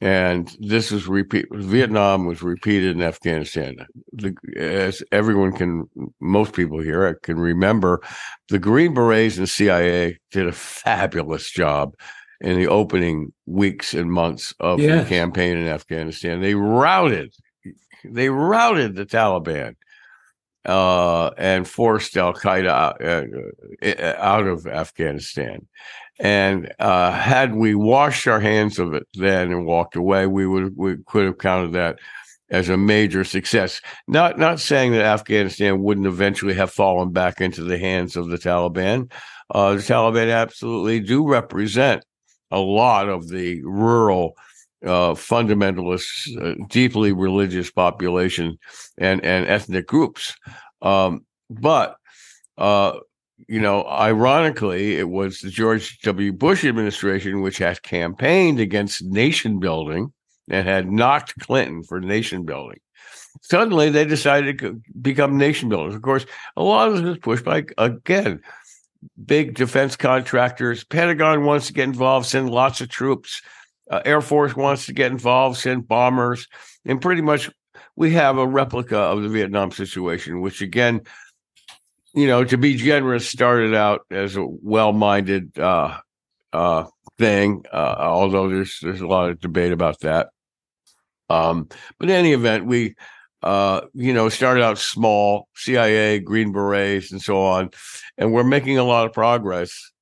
And 0.00 0.54
this 0.60 0.92
is 0.92 1.08
repeat. 1.08 1.46
Vietnam 1.50 2.24
was 2.26 2.40
repeated 2.42 2.94
in 2.96 3.02
Afghanistan. 3.02 3.76
The, 4.12 4.34
as 4.56 5.02
everyone 5.10 5.52
can, 5.52 5.88
most 6.20 6.52
people 6.52 6.80
here 6.80 7.04
uh, 7.04 7.14
can 7.22 7.38
remember, 7.38 8.00
the 8.48 8.60
Green 8.60 8.94
Berets 8.94 9.38
and 9.38 9.48
CIA 9.48 10.18
did 10.30 10.46
a 10.46 10.52
fabulous 10.52 11.50
job 11.50 11.94
in 12.40 12.56
the 12.56 12.68
opening 12.68 13.32
weeks 13.46 13.92
and 13.92 14.12
months 14.12 14.54
of 14.60 14.78
Yes. 14.78 15.02
the 15.02 15.08
campaign 15.08 15.56
in 15.56 15.66
Afghanistan. 15.66 16.40
They 16.40 16.54
routed, 16.54 17.34
they 18.04 18.28
routed 18.28 18.94
the 18.94 19.04
Taliban 19.06 19.74
uh, 20.64 21.28
and 21.38 21.66
forced 21.66 22.16
Al 22.16 22.34
Qaeda 22.34 22.68
out, 22.68 23.04
uh, 23.04 24.50
of 24.50 24.66
Afghanistan. 24.66 25.66
And 26.20 26.72
uh, 26.78 27.12
had 27.12 27.54
we 27.54 27.74
washed 27.74 28.26
our 28.26 28.40
hands 28.40 28.78
of 28.78 28.92
it 28.92 29.06
then 29.14 29.52
and 29.52 29.66
walked 29.66 29.96
away, 29.96 30.26
we 30.26 30.46
would 30.46 30.76
we 30.76 30.96
could 31.06 31.26
have 31.26 31.38
counted 31.38 31.72
that 31.72 31.98
as 32.50 32.68
a 32.68 32.76
major 32.76 33.24
success. 33.24 33.80
Not 34.08 34.38
not 34.38 34.58
saying 34.58 34.92
that 34.92 35.04
Afghanistan 35.04 35.82
wouldn't 35.82 36.06
eventually 36.06 36.54
have 36.54 36.72
fallen 36.72 37.12
back 37.12 37.40
into 37.40 37.62
the 37.62 37.78
hands 37.78 38.16
of 38.16 38.28
the 38.28 38.38
Taliban. 38.38 39.12
Uh, 39.50 39.74
the 39.74 39.80
Taliban 39.80 40.32
absolutely 40.32 41.00
do 41.00 41.26
represent 41.26 42.04
a 42.50 42.58
lot 42.58 43.08
of 43.08 43.28
the 43.28 43.62
rural 43.62 44.34
uh, 44.84 45.14
fundamentalist, 45.14 46.06
uh, 46.40 46.54
deeply 46.68 47.12
religious 47.12 47.70
population 47.70 48.58
and 48.96 49.24
and 49.24 49.46
ethnic 49.46 49.86
groups. 49.86 50.36
Um, 50.82 51.24
but 51.50 51.96
uh, 52.56 52.98
you 53.46 53.60
know, 53.60 53.86
ironically, 53.86 54.96
it 54.96 55.08
was 55.08 55.40
the 55.40 55.50
George 55.50 56.00
W. 56.00 56.32
Bush 56.32 56.64
administration 56.64 57.40
which 57.40 57.58
had 57.58 57.82
campaigned 57.82 58.60
against 58.60 59.04
nation 59.04 59.58
building 59.60 60.12
and 60.50 60.66
had 60.66 60.90
knocked 60.90 61.38
Clinton 61.40 61.82
for 61.82 62.00
nation 62.00 62.44
building. 62.44 62.80
Suddenly, 63.42 63.90
they 63.90 64.04
decided 64.04 64.58
to 64.58 64.80
become 65.00 65.36
nation 65.36 65.68
builders. 65.68 65.94
Of 65.94 66.02
course, 66.02 66.26
a 66.56 66.62
lot 66.62 66.88
of 66.88 66.94
this 66.94 67.04
was 67.04 67.18
pushed 67.18 67.44
by 67.44 67.64
again 67.76 68.40
big 69.24 69.54
defense 69.54 69.96
contractors. 69.96 70.84
Pentagon 70.84 71.44
wants 71.44 71.68
to 71.68 71.72
get 71.72 71.84
involved, 71.84 72.26
send 72.26 72.50
lots 72.50 72.80
of 72.80 72.88
troops. 72.88 73.42
Uh, 73.90 74.00
Air 74.04 74.20
Force 74.20 74.54
wants 74.54 74.86
to 74.86 74.92
get 74.92 75.10
involved, 75.10 75.58
send 75.58 75.88
bombers, 75.88 76.46
and 76.84 77.00
pretty 77.00 77.22
much 77.22 77.50
we 77.96 78.12
have 78.12 78.38
a 78.38 78.46
replica 78.46 78.98
of 78.98 79.22
the 79.22 79.28
Vietnam 79.28 79.70
situation, 79.70 80.40
which 80.40 80.62
again, 80.62 81.02
you 82.14 82.26
know, 82.26 82.44
to 82.44 82.56
be 82.56 82.74
generous, 82.74 83.28
started 83.28 83.74
out 83.74 84.02
as 84.10 84.36
a 84.36 84.44
well-minded 84.44 85.58
uh, 85.58 85.98
uh, 86.52 86.84
thing. 87.18 87.64
Uh, 87.72 87.96
although 87.98 88.48
there's 88.48 88.78
there's 88.82 89.00
a 89.00 89.06
lot 89.06 89.30
of 89.30 89.40
debate 89.40 89.72
about 89.72 90.00
that. 90.00 90.28
Um, 91.30 91.68
but 91.98 92.08
in 92.08 92.14
any 92.14 92.32
event, 92.32 92.66
we 92.66 92.94
uh, 93.42 93.82
you 93.94 94.12
know 94.12 94.28
started 94.28 94.62
out 94.62 94.78
small, 94.78 95.48
CIA, 95.54 96.20
Green 96.20 96.52
Berets, 96.52 97.12
and 97.12 97.22
so 97.22 97.42
on, 97.42 97.70
and 98.16 98.32
we're 98.32 98.44
making 98.44 98.78
a 98.78 98.84
lot 98.84 99.06
of 99.06 99.12
progress. 99.12 99.92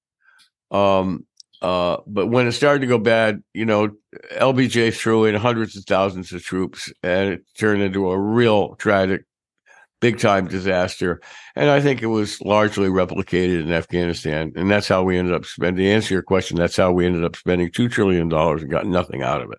Um, 0.70 1.25
uh, 1.62 1.98
but 2.06 2.26
when 2.26 2.46
it 2.46 2.52
started 2.52 2.80
to 2.80 2.86
go 2.86 2.98
bad, 2.98 3.42
you 3.54 3.64
know, 3.64 3.90
LBJ 4.32 4.94
threw 4.94 5.25
in 5.25 5.34
hundreds 5.34 5.76
of 5.76 5.84
thousands 5.84 6.32
of 6.32 6.42
troops, 6.42 6.92
and 7.02 7.32
it 7.32 7.44
turned 7.56 7.82
into 7.82 8.10
a 8.10 8.18
real 8.18 8.75
tragic, 8.76 9.25
big 10.00 10.18
time 10.18 10.46
disaster. 10.46 11.20
And 11.54 11.70
I 11.70 11.80
think 11.80 12.02
it 12.02 12.06
was 12.06 12.40
largely 12.42 12.88
replicated 12.88 13.62
in 13.62 13.72
Afghanistan, 13.72 14.52
and 14.54 14.70
that's 14.70 14.88
how 14.88 15.02
we 15.02 15.16
ended 15.16 15.34
up 15.34 15.46
spending. 15.46 15.84
To 15.84 15.90
answer 15.90 16.12
your 16.12 16.22
question, 16.22 16.56
that's 16.56 16.76
how 16.76 16.92
we 16.92 17.06
ended 17.06 17.25
up 17.25 17.36
spending 17.36 17.70
two 17.70 17.88
trillion 17.88 18.28
dollars 18.28 18.62
and 18.62 18.70
got 18.70 18.86
nothing 18.86 19.22
out 19.22 19.40
of 19.40 19.50
it. 19.50 19.58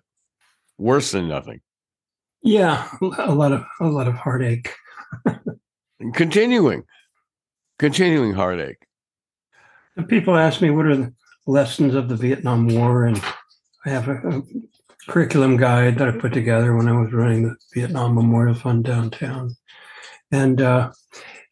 Worse 0.78 1.10
than 1.10 1.28
nothing. 1.28 1.60
Yeah, 2.42 2.88
a 3.18 3.34
lot 3.34 3.52
of 3.52 3.64
a 3.80 3.86
lot 3.86 4.06
of 4.06 4.14
heartache. 4.14 4.72
Continuing, 6.14 6.84
continuing 7.80 8.32
heartache. 8.32 8.86
People 10.06 10.36
ask 10.36 10.60
me 10.60 10.70
what 10.70 10.86
are 10.86 10.96
the 10.96 11.12
lessons 11.48 11.94
of 11.94 12.08
the 12.08 12.16
Vietnam 12.16 12.68
War, 12.68 13.06
and 13.06 13.20
I 13.84 13.90
have 13.90 14.06
a, 14.06 14.16
a 14.28 14.42
curriculum 15.08 15.56
guide 15.56 15.96
that 15.96 16.08
I 16.08 16.12
put 16.12 16.32
together 16.32 16.76
when 16.76 16.88
I 16.88 17.00
was 17.00 17.12
running 17.12 17.42
the 17.44 17.56
Vietnam 17.74 18.14
Memorial 18.14 18.54
Fund 18.54 18.84
downtown, 18.84 19.56
and 20.30 20.60
uh, 20.60 20.92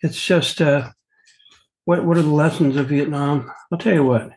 it's 0.03 0.25
just 0.25 0.61
uh, 0.61 0.91
what 1.87 2.05
what 2.05 2.19
are 2.19 2.23
the 2.23 2.29
lessons 2.29 2.77
of 2.77 2.91
Vietnam? 2.91 3.51
I'll 3.73 3.79
tell 3.79 3.95
you 3.95 4.05
what. 4.05 4.31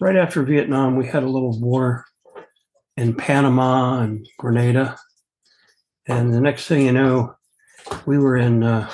Right 0.00 0.16
after 0.16 0.42
Vietnam, 0.42 0.96
we 0.96 1.06
had 1.06 1.22
a 1.24 1.28
little 1.28 1.58
war 1.60 2.04
in 2.96 3.14
Panama 3.14 4.00
and 4.00 4.26
Grenada, 4.38 4.96
and 6.06 6.32
the 6.32 6.40
next 6.40 6.68
thing 6.68 6.86
you 6.86 6.92
know, 6.92 7.34
we 8.06 8.18
were 8.18 8.36
in 8.36 8.62
uh, 8.62 8.88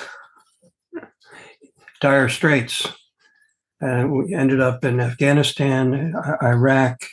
dire 1.99 2.27
straits. 2.27 2.87
And 3.81 4.11
we 4.11 4.33
ended 4.35 4.61
up 4.61 4.85
in 4.85 4.99
Afghanistan, 4.99 6.13
Iraq, 6.43 7.03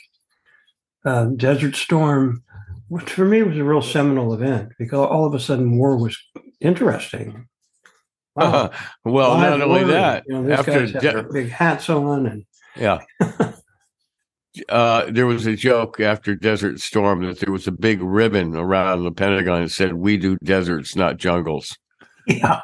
uh, 1.03 1.25
Desert 1.35 1.75
Storm, 1.75 2.43
which 2.89 3.09
for 3.09 3.25
me 3.25 3.41
was 3.43 3.57
a 3.57 3.63
real 3.63 3.81
seminal 3.81 4.33
event 4.33 4.73
because 4.77 4.99
all 4.99 5.25
of 5.25 5.33
a 5.33 5.39
sudden 5.39 5.77
war 5.77 5.97
was 5.97 6.17
interesting. 6.61 7.47
Wow. 8.35 8.71
well, 9.03 9.31
Live 9.31 9.59
not 9.59 9.61
only 9.67 9.83
word. 9.83 9.91
that, 9.91 10.23
you 10.25 10.39
know, 10.41 10.53
after 10.53 10.85
de- 10.85 11.23
big 11.33 11.49
hats 11.49 11.89
on, 11.89 12.25
and 12.27 12.45
Yeah. 12.77 12.99
Uh, 14.69 15.05
there 15.11 15.25
was 15.25 15.45
a 15.45 15.55
joke 15.55 15.99
after 15.99 16.35
Desert 16.35 16.79
Storm 16.79 17.23
that 17.25 17.39
there 17.39 17.51
was 17.51 17.67
a 17.67 17.71
big 17.71 18.01
ribbon 18.01 18.55
around 18.55 19.03
the 19.03 19.11
Pentagon 19.11 19.63
that 19.63 19.69
said, 19.71 19.93
"We 19.93 20.15
do 20.17 20.37
deserts, 20.43 20.95
not 20.95 21.17
jungles." 21.17 21.77
yeah, 22.27 22.61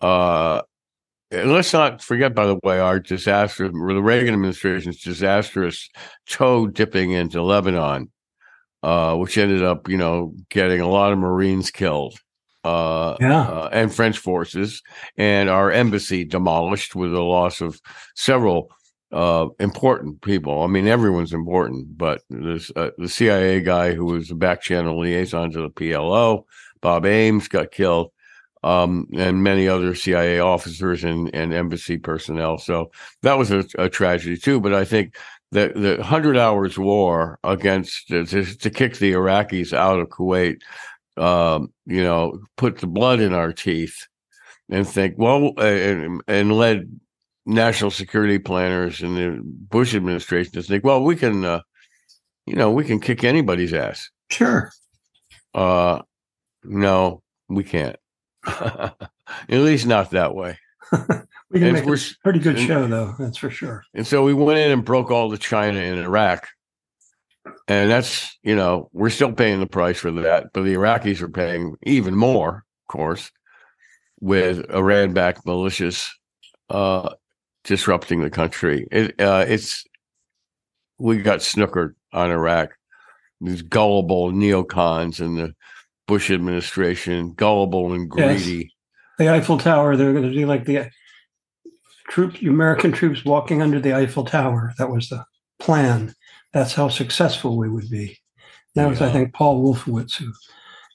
Uh, 0.00 0.62
let's 1.32 1.72
not 1.72 2.02
forget, 2.02 2.34
by 2.34 2.46
the 2.46 2.58
way, 2.62 2.78
our 2.78 3.00
disaster, 3.00 3.68
the 3.68 3.74
Reagan 3.74 4.34
administration's 4.34 5.00
disastrous 5.00 5.88
toe 6.28 6.66
dipping 6.66 7.12
into 7.12 7.42
Lebanon, 7.42 8.10
uh, 8.82 9.16
which 9.16 9.38
ended 9.38 9.62
up, 9.62 9.88
you 9.88 9.96
know, 9.96 10.34
getting 10.50 10.80
a 10.80 10.88
lot 10.88 11.12
of 11.12 11.18
Marines 11.18 11.70
killed. 11.70 12.14
Uh, 12.64 13.16
yeah, 13.20 13.40
uh, 13.40 13.68
and 13.72 13.92
French 13.92 14.18
forces, 14.18 14.82
and 15.16 15.50
our 15.50 15.72
embassy 15.72 16.24
demolished 16.24 16.94
with 16.94 17.10
the 17.10 17.20
loss 17.20 17.60
of 17.60 17.80
several 18.14 18.70
uh, 19.10 19.48
important 19.58 20.22
people. 20.22 20.62
I 20.62 20.68
mean, 20.68 20.86
everyone's 20.86 21.32
important, 21.32 21.98
but 21.98 22.22
this 22.30 22.70
uh, 22.76 22.90
the 22.98 23.08
CIA 23.08 23.62
guy 23.62 23.94
who 23.94 24.04
was 24.04 24.28
the 24.28 24.36
back 24.36 24.62
channel 24.62 25.00
liaison 25.00 25.50
to 25.50 25.62
the 25.62 25.70
PLO, 25.70 26.44
Bob 26.80 27.04
Ames, 27.04 27.48
got 27.48 27.72
killed, 27.72 28.12
um, 28.62 29.06
and 29.16 29.42
many 29.42 29.68
other 29.68 29.94
CIA 29.94 30.40
officers 30.40 31.04
and, 31.04 31.34
and 31.34 31.52
embassy 31.52 31.98
personnel. 31.98 32.58
So 32.58 32.90
that 33.22 33.38
was 33.38 33.50
a, 33.50 33.64
a 33.78 33.88
tragedy 33.88 34.36
too. 34.36 34.60
But 34.60 34.74
I 34.74 34.84
think 34.84 35.16
the 35.50 35.72
the 35.74 36.02
hundred 36.02 36.36
hours 36.36 36.78
war 36.78 37.38
against 37.44 38.08
to, 38.08 38.24
to 38.24 38.70
kick 38.70 38.98
the 38.98 39.12
Iraqis 39.12 39.72
out 39.72 40.00
of 40.00 40.08
Kuwait 40.08 40.60
um, 41.16 41.72
you 41.86 42.02
know, 42.02 42.40
put 42.56 42.78
the 42.78 42.86
blood 42.86 43.20
in 43.20 43.32
our 43.32 43.52
teeth 43.52 44.06
and 44.70 44.86
think, 44.88 45.14
well, 45.18 45.52
and, 45.58 46.22
and 46.26 46.52
led 46.52 46.88
national 47.44 47.90
security 47.90 48.38
planners 48.38 49.02
and 49.02 49.16
the 49.16 49.40
Bush 49.42 49.94
administration 49.94 50.52
to 50.52 50.62
think, 50.62 50.84
well, 50.84 51.02
we 51.02 51.16
can, 51.16 51.44
uh, 51.44 51.60
you 52.46 52.56
know, 52.56 52.70
we 52.70 52.84
can 52.84 53.00
kick 53.00 53.24
anybody's 53.24 53.74
ass. 53.74 54.08
sure. 54.30 54.70
Uh, 55.54 56.00
no, 56.64 57.22
we 57.48 57.64
can't. 57.64 57.96
At 58.46 58.96
least 59.48 59.86
not 59.86 60.10
that 60.10 60.34
way. 60.34 60.58
We 61.52 61.58
can 61.58 61.68
And 61.68 61.76
make 61.76 61.84
we're 61.84 61.98
pretty 62.24 62.38
good 62.38 62.56
and- 62.56 62.66
show, 62.66 62.86
though. 62.86 63.14
That's 63.18 63.36
for 63.36 63.50
sure. 63.50 63.84
And 63.92 64.06
so 64.06 64.24
we 64.24 64.32
went 64.32 64.58
in 64.58 64.70
and 64.70 64.82
broke 64.82 65.10
all 65.10 65.28
the 65.28 65.36
China 65.36 65.78
in 65.78 65.98
Iraq. 65.98 66.48
And 67.68 67.90
that's, 67.90 68.38
you 68.42 68.56
know, 68.56 68.88
we're 68.94 69.10
still 69.10 69.32
paying 69.32 69.60
the 69.60 69.66
price 69.66 69.98
for 69.98 70.10
that, 70.12 70.46
but 70.54 70.62
the 70.62 70.72
Iraqis 70.72 71.20
are 71.20 71.28
paying 71.28 71.74
even 71.82 72.14
more, 72.14 72.48
of 72.88 72.88
course, 72.88 73.30
with 74.18 74.64
Iran 74.70 75.12
backed 75.12 75.44
militias 75.44 76.08
uh, 76.70 77.10
disrupting 77.64 78.22
the 78.22 78.30
country. 78.30 78.86
It, 78.90 79.20
uh, 79.20 79.44
it's, 79.46 79.84
we 80.98 81.18
got 81.18 81.40
snookered 81.40 81.94
on 82.14 82.30
Iraq. 82.30 82.70
These 83.42 83.60
gullible 83.60 84.32
neocons 84.32 85.20
and 85.20 85.36
the 85.36 85.54
Bush 86.12 86.30
administration, 86.30 87.32
gullible 87.32 87.94
and 87.94 88.12
Yes. 88.14 88.42
greedy. 88.44 88.70
The 89.18 89.30
Eiffel 89.30 89.56
Tower, 89.56 89.96
they're 89.96 90.12
going 90.12 90.30
to 90.30 90.34
do 90.34 90.44
like 90.46 90.66
the 90.66 90.90
troops, 92.08 92.42
American 92.42 92.92
troops 92.92 93.24
walking 93.24 93.62
under 93.62 93.80
the 93.80 93.94
Eiffel 93.94 94.26
Tower. 94.26 94.74
That 94.76 94.90
was 94.90 95.08
the 95.08 95.24
plan. 95.58 96.14
That's 96.52 96.74
how 96.74 96.88
successful 96.88 97.56
we 97.56 97.70
would 97.70 97.88
be. 97.88 98.18
That 98.74 98.90
was, 98.90 99.00
I 99.00 99.10
think, 99.10 99.32
Paul 99.32 99.62
Wolfowitz 99.62 100.16
who 100.18 100.30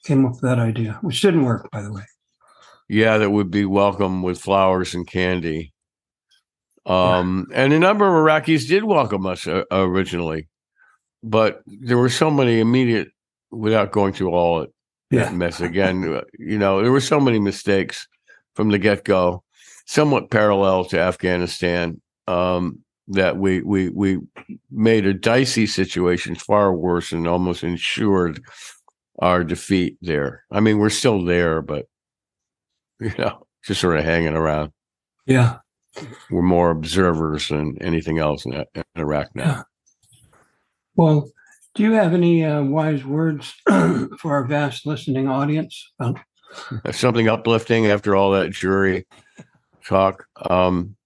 came 0.04 0.24
up 0.24 0.32
with 0.34 0.42
that 0.42 0.60
idea, 0.60 0.98
which 1.00 1.20
didn't 1.20 1.44
work, 1.44 1.68
by 1.72 1.82
the 1.82 1.92
way. 1.92 2.04
yeah, 2.88 3.18
that 3.18 3.30
would 3.30 3.50
be 3.50 3.64
welcome 3.64 4.22
with 4.22 4.40
flowers 4.40 4.94
and 4.94 5.04
candy. 5.04 5.72
Um, 6.86 7.48
and 7.52 7.72
a 7.72 7.78
number 7.80 8.06
of 8.06 8.12
Iraqis 8.24 8.68
did 8.68 8.84
welcome 8.84 9.26
us 9.26 9.48
uh, 9.48 9.64
originally, 9.72 10.48
but 11.24 11.60
there 11.66 11.98
were 11.98 12.08
so 12.08 12.30
many 12.30 12.60
immediate, 12.60 13.08
without 13.50 13.90
going 13.90 14.12
through 14.12 14.30
all 14.30 14.62
it, 14.62 14.70
Yeah. 15.10 15.30
mess 15.30 15.60
again. 15.60 16.20
You 16.38 16.58
know, 16.58 16.82
there 16.82 16.92
were 16.92 17.00
so 17.00 17.18
many 17.18 17.38
mistakes 17.38 18.06
from 18.54 18.68
the 18.70 18.78
get 18.78 19.04
go, 19.04 19.42
somewhat 19.86 20.30
parallel 20.30 20.84
to 20.86 21.00
Afghanistan. 21.00 22.00
Um, 22.26 22.84
that 23.08 23.38
we 23.38 23.62
we 23.62 23.88
we 23.88 24.18
made 24.70 25.06
a 25.06 25.14
dicey 25.14 25.66
situation 25.66 26.34
far 26.34 26.74
worse 26.74 27.10
and 27.12 27.26
almost 27.26 27.64
ensured 27.64 28.42
our 29.20 29.42
defeat 29.44 29.96
there. 30.02 30.44
I 30.50 30.60
mean, 30.60 30.78
we're 30.78 30.90
still 30.90 31.24
there, 31.24 31.62
but 31.62 31.86
you 33.00 33.12
know, 33.18 33.46
just 33.64 33.80
sort 33.80 33.98
of 33.98 34.04
hanging 34.04 34.34
around. 34.34 34.72
Yeah. 35.26 35.58
We're 36.30 36.42
more 36.42 36.70
observers 36.70 37.48
than 37.48 37.76
anything 37.80 38.18
else 38.18 38.44
in, 38.44 38.52
in 38.52 38.84
Iraq 38.94 39.34
now. 39.34 39.64
Well, 40.94 41.28
do 41.78 41.84
you 41.84 41.92
have 41.92 42.12
any 42.12 42.44
uh, 42.44 42.60
wise 42.60 43.04
words 43.04 43.54
for 44.18 44.34
our 44.34 44.44
vast 44.44 44.84
listening 44.84 45.28
audience? 45.28 45.92
Uh, 46.00 46.12
Something 46.90 47.28
uplifting 47.28 47.86
after 47.86 48.16
all 48.16 48.32
that 48.32 48.50
jury 48.50 49.06
talk. 49.86 50.26
Um, 50.50 50.96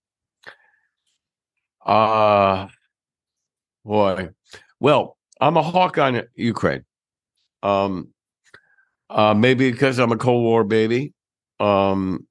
uh 1.84 2.68
boy. 3.84 4.30
Well, 4.80 5.18
I'm 5.42 5.58
a 5.58 5.62
hawk 5.62 5.98
on 5.98 6.22
Ukraine. 6.36 6.86
Um, 7.62 8.08
uh, 9.10 9.34
maybe 9.34 9.70
because 9.70 9.98
I'm 9.98 10.12
a 10.12 10.16
Cold 10.16 10.42
War 10.42 10.64
baby. 10.64 11.12
Um, 11.60 12.26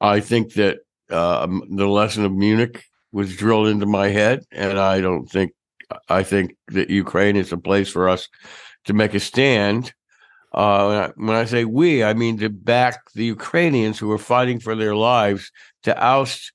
I 0.00 0.20
think 0.20 0.52
that 0.52 0.78
uh, 1.10 1.48
the 1.68 1.88
lesson 1.88 2.24
of 2.24 2.32
Munich 2.32 2.84
was 3.10 3.34
drilled 3.34 3.66
into 3.66 3.86
my 3.86 4.06
head, 4.06 4.44
and 4.52 4.78
I 4.78 5.00
don't 5.00 5.26
think 5.26 5.50
I 6.08 6.22
think 6.22 6.56
that 6.68 6.90
Ukraine 6.90 7.36
is 7.36 7.52
a 7.52 7.56
place 7.56 7.88
for 7.88 8.08
us 8.08 8.28
to 8.84 8.92
make 8.92 9.14
a 9.14 9.20
stand. 9.20 9.92
Uh, 10.52 11.10
when 11.16 11.36
I- 11.36 11.44
say 11.44 11.64
we, 11.64 12.02
I 12.02 12.14
mean 12.14 12.38
to 12.38 12.48
back 12.48 13.00
the 13.14 13.24
Ukrainians 13.24 13.98
who 13.98 14.10
are 14.12 14.18
fighting 14.18 14.60
for 14.60 14.74
their 14.74 14.96
lives 14.96 15.50
to 15.82 15.96
oust 16.02 16.52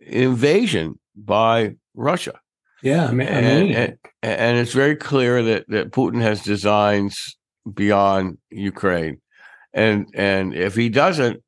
invasion 0.00 0.98
by 1.14 1.74
Russia 1.94 2.40
yeah. 2.82 3.06
I 3.06 3.12
mean, 3.12 3.28
and, 3.28 3.74
and, 3.74 3.98
and 4.22 4.58
it's 4.58 4.72
very 4.72 4.96
clear 4.96 5.42
that 5.42 5.68
that 5.68 5.92
Putin 5.92 6.20
has 6.22 6.42
designs 6.42 7.36
beyond 7.72 8.38
Ukraine, 8.50 9.20
and 9.72 10.08
and 10.14 10.54
if 10.54 10.74
he 10.74 10.88
doesn't 10.88 11.42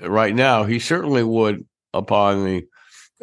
right 0.00 0.34
now, 0.34 0.64
he 0.64 0.78
certainly 0.78 1.22
would 1.22 1.66
upon 1.92 2.44
the 2.44 2.64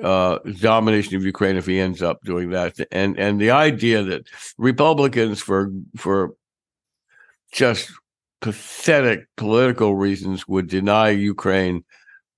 uh, 0.01 0.39
domination 0.59 1.15
of 1.15 1.23
Ukraine 1.23 1.57
if 1.57 1.65
he 1.65 1.79
ends 1.79 2.01
up 2.01 2.21
doing 2.23 2.49
that. 2.51 2.75
And 2.91 3.17
and 3.19 3.39
the 3.39 3.51
idea 3.51 4.03
that 4.03 4.27
Republicans 4.57 5.41
for 5.41 5.71
for 5.97 6.35
just 7.51 7.91
pathetic 8.41 9.27
political 9.37 9.95
reasons 9.95 10.47
would 10.47 10.67
deny 10.67 11.09
Ukraine 11.09 11.83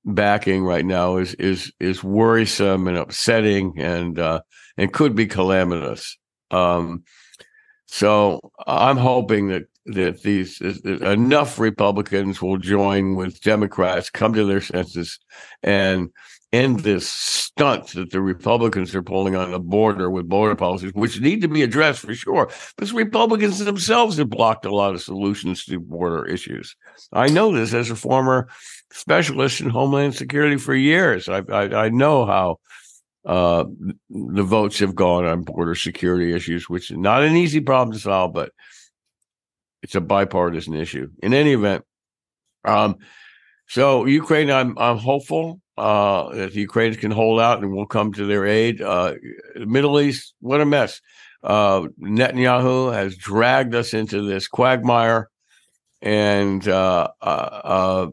backing 0.06 0.64
right 0.64 0.86
now 0.86 1.18
is 1.18 1.34
is 1.36 1.72
is 1.80 2.04
worrisome 2.04 2.88
and 2.88 2.98
upsetting 2.98 3.80
and 3.80 4.20
uh, 4.20 4.42
and 4.78 4.94
could 4.94 5.16
be 5.16 5.26
calamitous. 5.26 6.18
Um, 6.52 7.04
so 7.88 8.52
I'm 8.68 8.98
hoping 8.98 9.48
that 9.50 9.64
that 9.86 10.24
these 10.24 10.58
that 10.60 11.02
enough 11.04 11.60
Republicans 11.60 12.42
will 12.42 12.58
join 12.58 13.16
with 13.16 13.42
Democrats, 13.42 14.10
come 14.10 14.34
to 14.34 14.46
their 14.46 14.62
senses, 14.62 15.20
and 15.62 16.10
end 16.54 16.82
this 16.82 17.10
stunt 17.10 17.88
that 17.94 18.12
the 18.12 18.22
Republicans 18.22 18.94
are 18.94 19.02
pulling 19.02 19.36
on 19.36 19.52
the 19.52 19.60
border 19.60 20.10
with 20.10 20.30
border 20.30 20.56
policies, 20.56 20.92
which 20.94 21.20
need 21.20 21.42
to 21.42 21.48
be 21.48 21.64
addressed 21.64 22.02
for 22.02 22.14
sure. 22.14 22.50
But 22.78 22.92
Republicans 22.92 23.60
themselves 23.60 24.18
have 24.18 24.30
blocked 24.30 24.66
a 24.66 24.74
lot 24.74 24.94
of 24.94 25.02
solutions 25.02 25.66
to 25.66 25.80
border 25.80 26.26
issues. 26.26 26.76
I 27.12 27.28
know 27.28 27.52
this 27.52 27.74
as 27.74 27.90
a 27.90 27.96
former 27.96 28.48
specialist 28.92 29.62
in 29.62 29.70
Homeland 29.70 30.16
Security 30.16 30.58
for 30.58 30.76
years. 30.76 31.28
I 31.28 31.42
I, 31.50 31.86
I 31.86 31.90
know 31.90 32.26
how 32.26 32.60
uh, 33.26 33.66
the 34.10 34.44
votes 34.44 34.80
have 34.80 34.96
gone 34.96 35.26
on 35.26 35.44
border 35.44 35.76
security 35.76 36.34
issues, 36.34 36.70
which 36.70 36.92
is 36.92 36.98
not 36.98 37.24
an 37.24 37.36
easy 37.36 37.62
problem 37.62 37.94
to 37.94 38.00
solve, 38.00 38.34
but 38.34 38.52
it's 39.82 39.96
a 39.96 40.02
bipartisan 40.02 40.76
issue. 40.76 41.10
In 41.22 41.34
any 41.34 41.54
event, 41.54 41.84
um, 42.64 42.98
so 43.68 44.06
Ukraine, 44.06 44.52
I'm 44.52 44.78
I'm 44.78 44.98
hopeful 44.98 45.62
uh, 45.78 46.34
that 46.36 46.54
the 46.54 46.62
Ukrainians 46.62 47.00
can 47.00 47.12
hold 47.12 47.40
out 47.40 47.60
and 47.60 47.74
we'll 47.74 47.86
come 47.86 48.14
to 48.14 48.26
their 48.26 48.46
aid. 48.46 48.82
Uh, 48.82 49.16
Middle 49.56 50.00
East, 50.00 50.34
what 50.40 50.62
a 50.62 50.66
mess! 50.66 51.02
Uh, 51.44 51.88
Netanyahu 52.00 52.94
has 52.94 53.18
dragged 53.18 53.76
us 53.76 53.94
into 53.94 54.22
this 54.22 54.48
quagmire, 54.48 55.30
and 56.02 56.66
uh, 56.68 57.10
uh, 57.22 57.26
uh, 57.26 58.08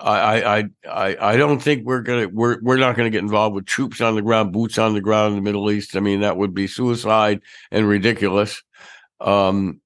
I, 0.00 0.58
I 0.58 0.64
I 0.88 1.32
I 1.32 1.36
don't 1.36 1.60
think 1.60 1.84
we're 1.84 2.02
gonna 2.02 2.28
we're 2.28 2.60
we're 2.62 2.78
not 2.78 2.96
gonna 2.96 3.10
get 3.10 3.22
involved 3.22 3.54
with 3.54 3.66
troops 3.66 4.00
on 4.00 4.14
the 4.14 4.22
ground, 4.22 4.52
boots 4.52 4.78
on 4.78 4.94
the 4.94 5.00
ground 5.00 5.32
in 5.32 5.36
the 5.36 5.42
Middle 5.42 5.70
East. 5.70 5.96
I 5.96 6.00
mean, 6.00 6.20
that 6.20 6.36
would 6.36 6.54
be 6.54 6.66
suicide 6.66 7.40
and 7.70 7.86
ridiculous. 7.86 8.62
Um, 9.20 9.80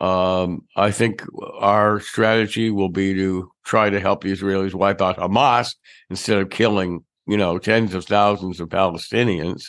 um, 0.00 0.64
I 0.76 0.90
think 0.90 1.24
our 1.58 2.00
strategy 2.00 2.70
will 2.70 2.88
be 2.88 3.14
to 3.14 3.50
try 3.64 3.90
to 3.90 4.00
help 4.00 4.22
the 4.22 4.32
Israelis 4.32 4.74
wipe 4.74 5.00
out 5.00 5.18
Hamas 5.18 5.74
instead 6.08 6.38
of 6.38 6.50
killing, 6.50 7.04
you 7.26 7.36
know, 7.36 7.58
tens 7.58 7.94
of 7.94 8.04
thousands 8.04 8.60
of 8.60 8.68
Palestinians, 8.68 9.64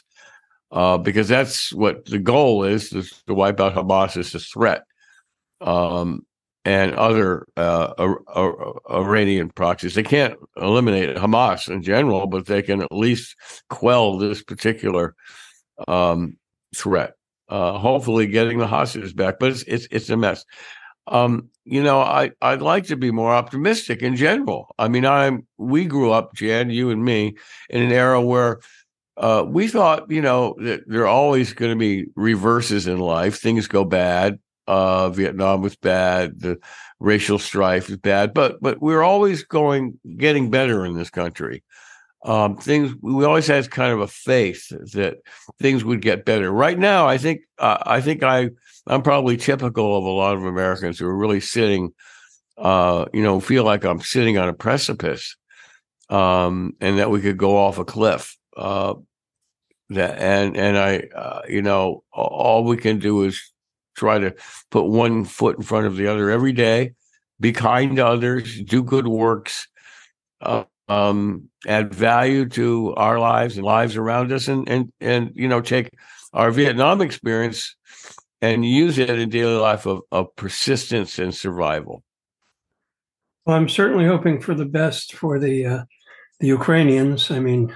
uh, 0.71 0.97
because 0.97 1.27
that's 1.27 1.73
what 1.73 2.05
the 2.05 2.19
goal 2.19 2.63
is: 2.63 2.93
is 2.93 3.23
to 3.27 3.33
wipe 3.33 3.59
out 3.59 3.75
Hamas 3.75 4.17
as 4.17 4.35
a 4.35 4.39
threat. 4.39 4.83
Um, 5.61 6.25
and 6.65 6.93
other 6.95 7.47
uh, 7.57 7.93
Ar- 7.97 8.21
Ar- 8.27 8.73
Iranian 8.91 9.49
proxies. 9.49 9.95
They 9.95 10.03
can't 10.03 10.37
eliminate 10.57 11.15
Hamas 11.15 11.69
in 11.69 11.81
general, 11.81 12.27
but 12.27 12.45
they 12.45 12.61
can 12.61 12.81
at 12.81 12.91
least 12.91 13.35
quell 13.69 14.17
this 14.17 14.43
particular 14.43 15.15
um, 15.87 16.37
threat. 16.75 17.13
Uh, 17.49 17.77
hopefully, 17.77 18.27
getting 18.27 18.59
the 18.59 18.67
hostages 18.67 19.13
back, 19.13 19.39
but 19.39 19.51
it's 19.51 19.63
it's, 19.63 19.88
it's 19.91 20.09
a 20.09 20.17
mess. 20.17 20.45
Um, 21.07 21.49
you 21.65 21.81
know, 21.81 21.99
I 21.99 22.31
I'd 22.41 22.62
like 22.62 22.85
to 22.85 22.95
be 22.95 23.12
more 23.12 23.33
optimistic 23.33 24.01
in 24.01 24.15
general. 24.15 24.73
I 24.77 24.88
mean, 24.88 25.05
I'm 25.05 25.47
we 25.57 25.85
grew 25.85 26.12
up, 26.12 26.35
Jan, 26.35 26.69
you 26.69 26.91
and 26.91 27.03
me, 27.03 27.35
in 27.69 27.81
an 27.81 27.91
era 27.91 28.21
where 28.21 28.59
uh, 29.17 29.43
we 29.47 29.67
thought, 29.67 30.09
you 30.09 30.21
know, 30.21 30.55
that 30.59 30.81
there 30.88 31.01
are 31.01 31.07
always 31.07 31.53
going 31.53 31.71
to 31.71 31.77
be 31.77 32.05
reverses 32.15 32.88
in 32.88 32.99
life. 32.99 33.39
Things 33.39 33.67
go 33.67 33.83
bad. 33.83 34.39
Uh, 34.67 35.09
Vietnam 35.09 35.62
was 35.62 35.75
bad. 35.75 36.39
The 36.39 36.57
racial 36.99 37.39
strife 37.39 37.89
is 37.89 37.97
bad, 37.97 38.33
but 38.33 38.62
but 38.62 38.81
we're 38.81 39.01
always 39.01 39.43
going 39.43 39.99
getting 40.17 40.51
better 40.51 40.85
in 40.85 40.93
this 40.93 41.09
country. 41.09 41.63
Um, 42.25 42.58
things 42.58 42.93
we 43.01 43.23
always 43.23 43.47
had 43.47 43.71
kind 43.71 43.93
of 43.93 44.01
a 44.01 44.08
faith 44.08 44.67
that 44.93 45.17
things 45.62 45.86
would 45.86 46.01
get 46.01 46.25
better. 46.25 46.51
Right 46.51 46.77
now, 46.77 47.08
I 47.08 47.17
think 47.17 47.41
uh, 47.58 47.77
I 47.86 48.01
think 48.01 48.23
I 48.23 48.49
I'm 48.88 49.01
probably 49.01 49.38
typical 49.38 49.97
of 49.97 50.03
a 50.03 50.10
lot 50.10 50.36
of 50.36 50.43
Americans 50.43 50.99
who 50.99 51.08
are 51.08 51.15
really 51.15 51.39
sitting, 51.39 51.93
uh, 52.58 53.05
you 53.13 53.23
know, 53.23 53.39
feel 53.39 53.63
like 53.63 53.86
I'm 53.86 54.01
sitting 54.01 54.38
on 54.38 54.49
a 54.49 54.53
precipice, 54.53 55.38
um, 56.10 56.73
and 56.82 56.99
that 56.99 57.10
we 57.10 57.21
could 57.21 57.38
go 57.38 57.58
off 57.58 57.77
a 57.77 57.86
cliff. 57.86 58.36
Uh, 58.55 58.95
that 59.89 60.19
and 60.19 60.58
and 60.58 60.77
I, 60.77 61.08
uh, 61.15 61.41
you 61.47 61.62
know, 61.62 62.03
all 62.12 62.65
we 62.65 62.77
can 62.77 62.99
do 62.99 63.23
is 63.23 63.41
try 63.95 64.19
to 64.19 64.36
put 64.71 64.86
one 64.86 65.25
foot 65.25 65.58
in 65.58 65.63
front 65.63 65.88
of 65.88 65.95
the 65.95 66.08
other 66.08 66.29
every 66.29 66.53
day, 66.53 66.93
be 67.39 67.51
kind 67.51 67.95
to 67.95 68.05
others, 68.05 68.62
do 68.62 68.84
good 68.84 69.08
works, 69.08 69.67
uh, 70.41 70.63
um, 70.89 71.49
add 71.67 71.93
value 71.93 72.49
to 72.49 72.93
our 72.95 73.19
lives 73.19 73.56
and 73.56 73.65
lives 73.65 73.95
around 73.95 74.32
us, 74.32 74.47
and 74.47 74.67
and 74.67 74.91
and 74.99 75.32
you 75.36 75.47
know, 75.47 75.62
take 75.62 75.91
our 76.34 76.52
Vietnam 76.52 77.02
experience 77.02 77.75
and 78.41 78.65
use 78.65 78.97
it 78.97 79.10
in 79.10 79.30
daily 79.30 79.58
life 79.58 79.86
of, 79.86 80.02
of 80.12 80.36
persistence 80.36 81.19
and 81.19 81.34
survival. 81.34 82.04
Well, 83.45 83.58
I'm 83.58 83.69
certainly 83.69 84.06
hoping 84.06 84.41
for 84.41 84.54
the 84.54 84.65
best 84.65 85.13
for 85.13 85.39
the 85.39 85.65
uh, 85.65 85.84
the 86.39 86.47
Ukrainians. 86.47 87.32
I 87.32 87.39
mean, 87.39 87.75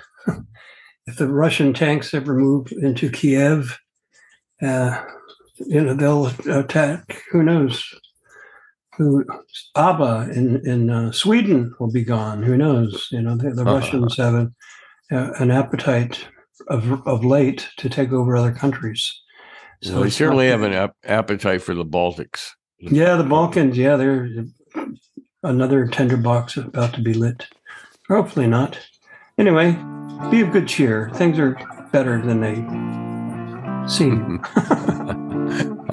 if 1.08 1.17
the 1.17 1.28
Russian 1.28 1.73
tanks 1.73 2.13
ever 2.13 2.36
move 2.36 2.71
into 2.71 3.10
Kiev, 3.10 3.78
uh, 4.62 5.04
you 5.58 5.82
know 5.82 5.93
they'll 5.93 6.28
attack. 6.52 7.23
Who 7.32 7.43
knows? 7.43 7.93
Who 8.97 9.25
ABBA 9.75 10.29
in 10.36 10.65
in 10.67 10.89
uh, 10.89 11.12
Sweden 11.12 11.73
will 11.79 11.91
be 11.91 12.03
gone. 12.03 12.43
Who 12.43 12.56
knows? 12.58 13.08
You 13.12 13.21
know 13.21 13.36
the, 13.36 13.51
the 13.51 13.63
Uh-huh. 13.63 13.75
Russians 13.75 14.17
have 14.17 14.36
an 14.36 14.56
uh, 15.12 15.32
an 15.39 15.51
appetite 15.51 16.27
of 16.67 17.06
of 17.08 17.25
late 17.25 17.67
to 17.77 17.89
take 17.89 18.12
over 18.12 18.36
other 18.36 18.51
countries. 18.53 19.12
So 19.82 20.01
they 20.01 20.10
certainly 20.10 20.47
have 20.47 20.62
an 20.62 20.73
ap- 20.73 20.95
appetite 21.03 21.62
for 21.62 21.73
the 21.75 21.84
Baltics. 21.86 22.49
Yeah, 22.79 23.15
the 23.17 23.23
Balkans. 23.23 23.77
Yeah, 23.77 23.97
they're 23.97 24.29
another 25.41 25.88
tinderbox 25.88 26.56
about 26.58 26.93
to 26.93 27.01
be 27.01 27.13
lit. 27.13 27.47
Hopefully 28.08 28.47
not. 28.47 28.79
Anyway, 29.38 29.71
be 30.32 30.41
of 30.41 30.51
good 30.51 30.67
cheer. 30.67 31.10
Things 31.15 31.38
are 31.39 31.58
better 31.91 32.21
than 32.21 32.39
they 32.41 32.56
seem. 33.89 34.41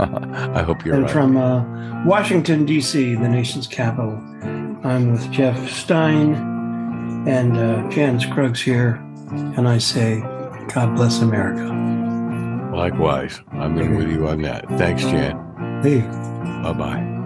I 0.54 0.62
hope 0.62 0.84
you're 0.84 0.94
and 0.94 1.04
right. 1.04 1.12
from 1.12 1.36
uh, 1.36 2.04
Washington, 2.04 2.64
D.C., 2.64 3.14
the 3.14 3.28
nation's 3.28 3.66
capital, 3.66 4.12
I'm 4.82 5.12
with 5.12 5.30
Jeff 5.30 5.70
Stein 5.70 6.34
and 7.28 7.56
uh, 7.56 7.88
Jan 7.90 8.18
Scruggs 8.18 8.62
here. 8.62 8.94
And 9.30 9.68
I 9.68 9.78
say, 9.78 10.20
God 10.72 10.96
bless 10.96 11.20
America. 11.20 11.70
Likewise, 12.74 13.40
I'm 13.52 13.78
in 13.78 13.96
with 13.96 14.10
you 14.10 14.26
on 14.28 14.42
that. 14.42 14.66
Thanks, 14.70 15.02
Jan. 15.02 15.82
Hey. 15.82 16.00
Bye 16.62 16.72
bye. 16.72 17.19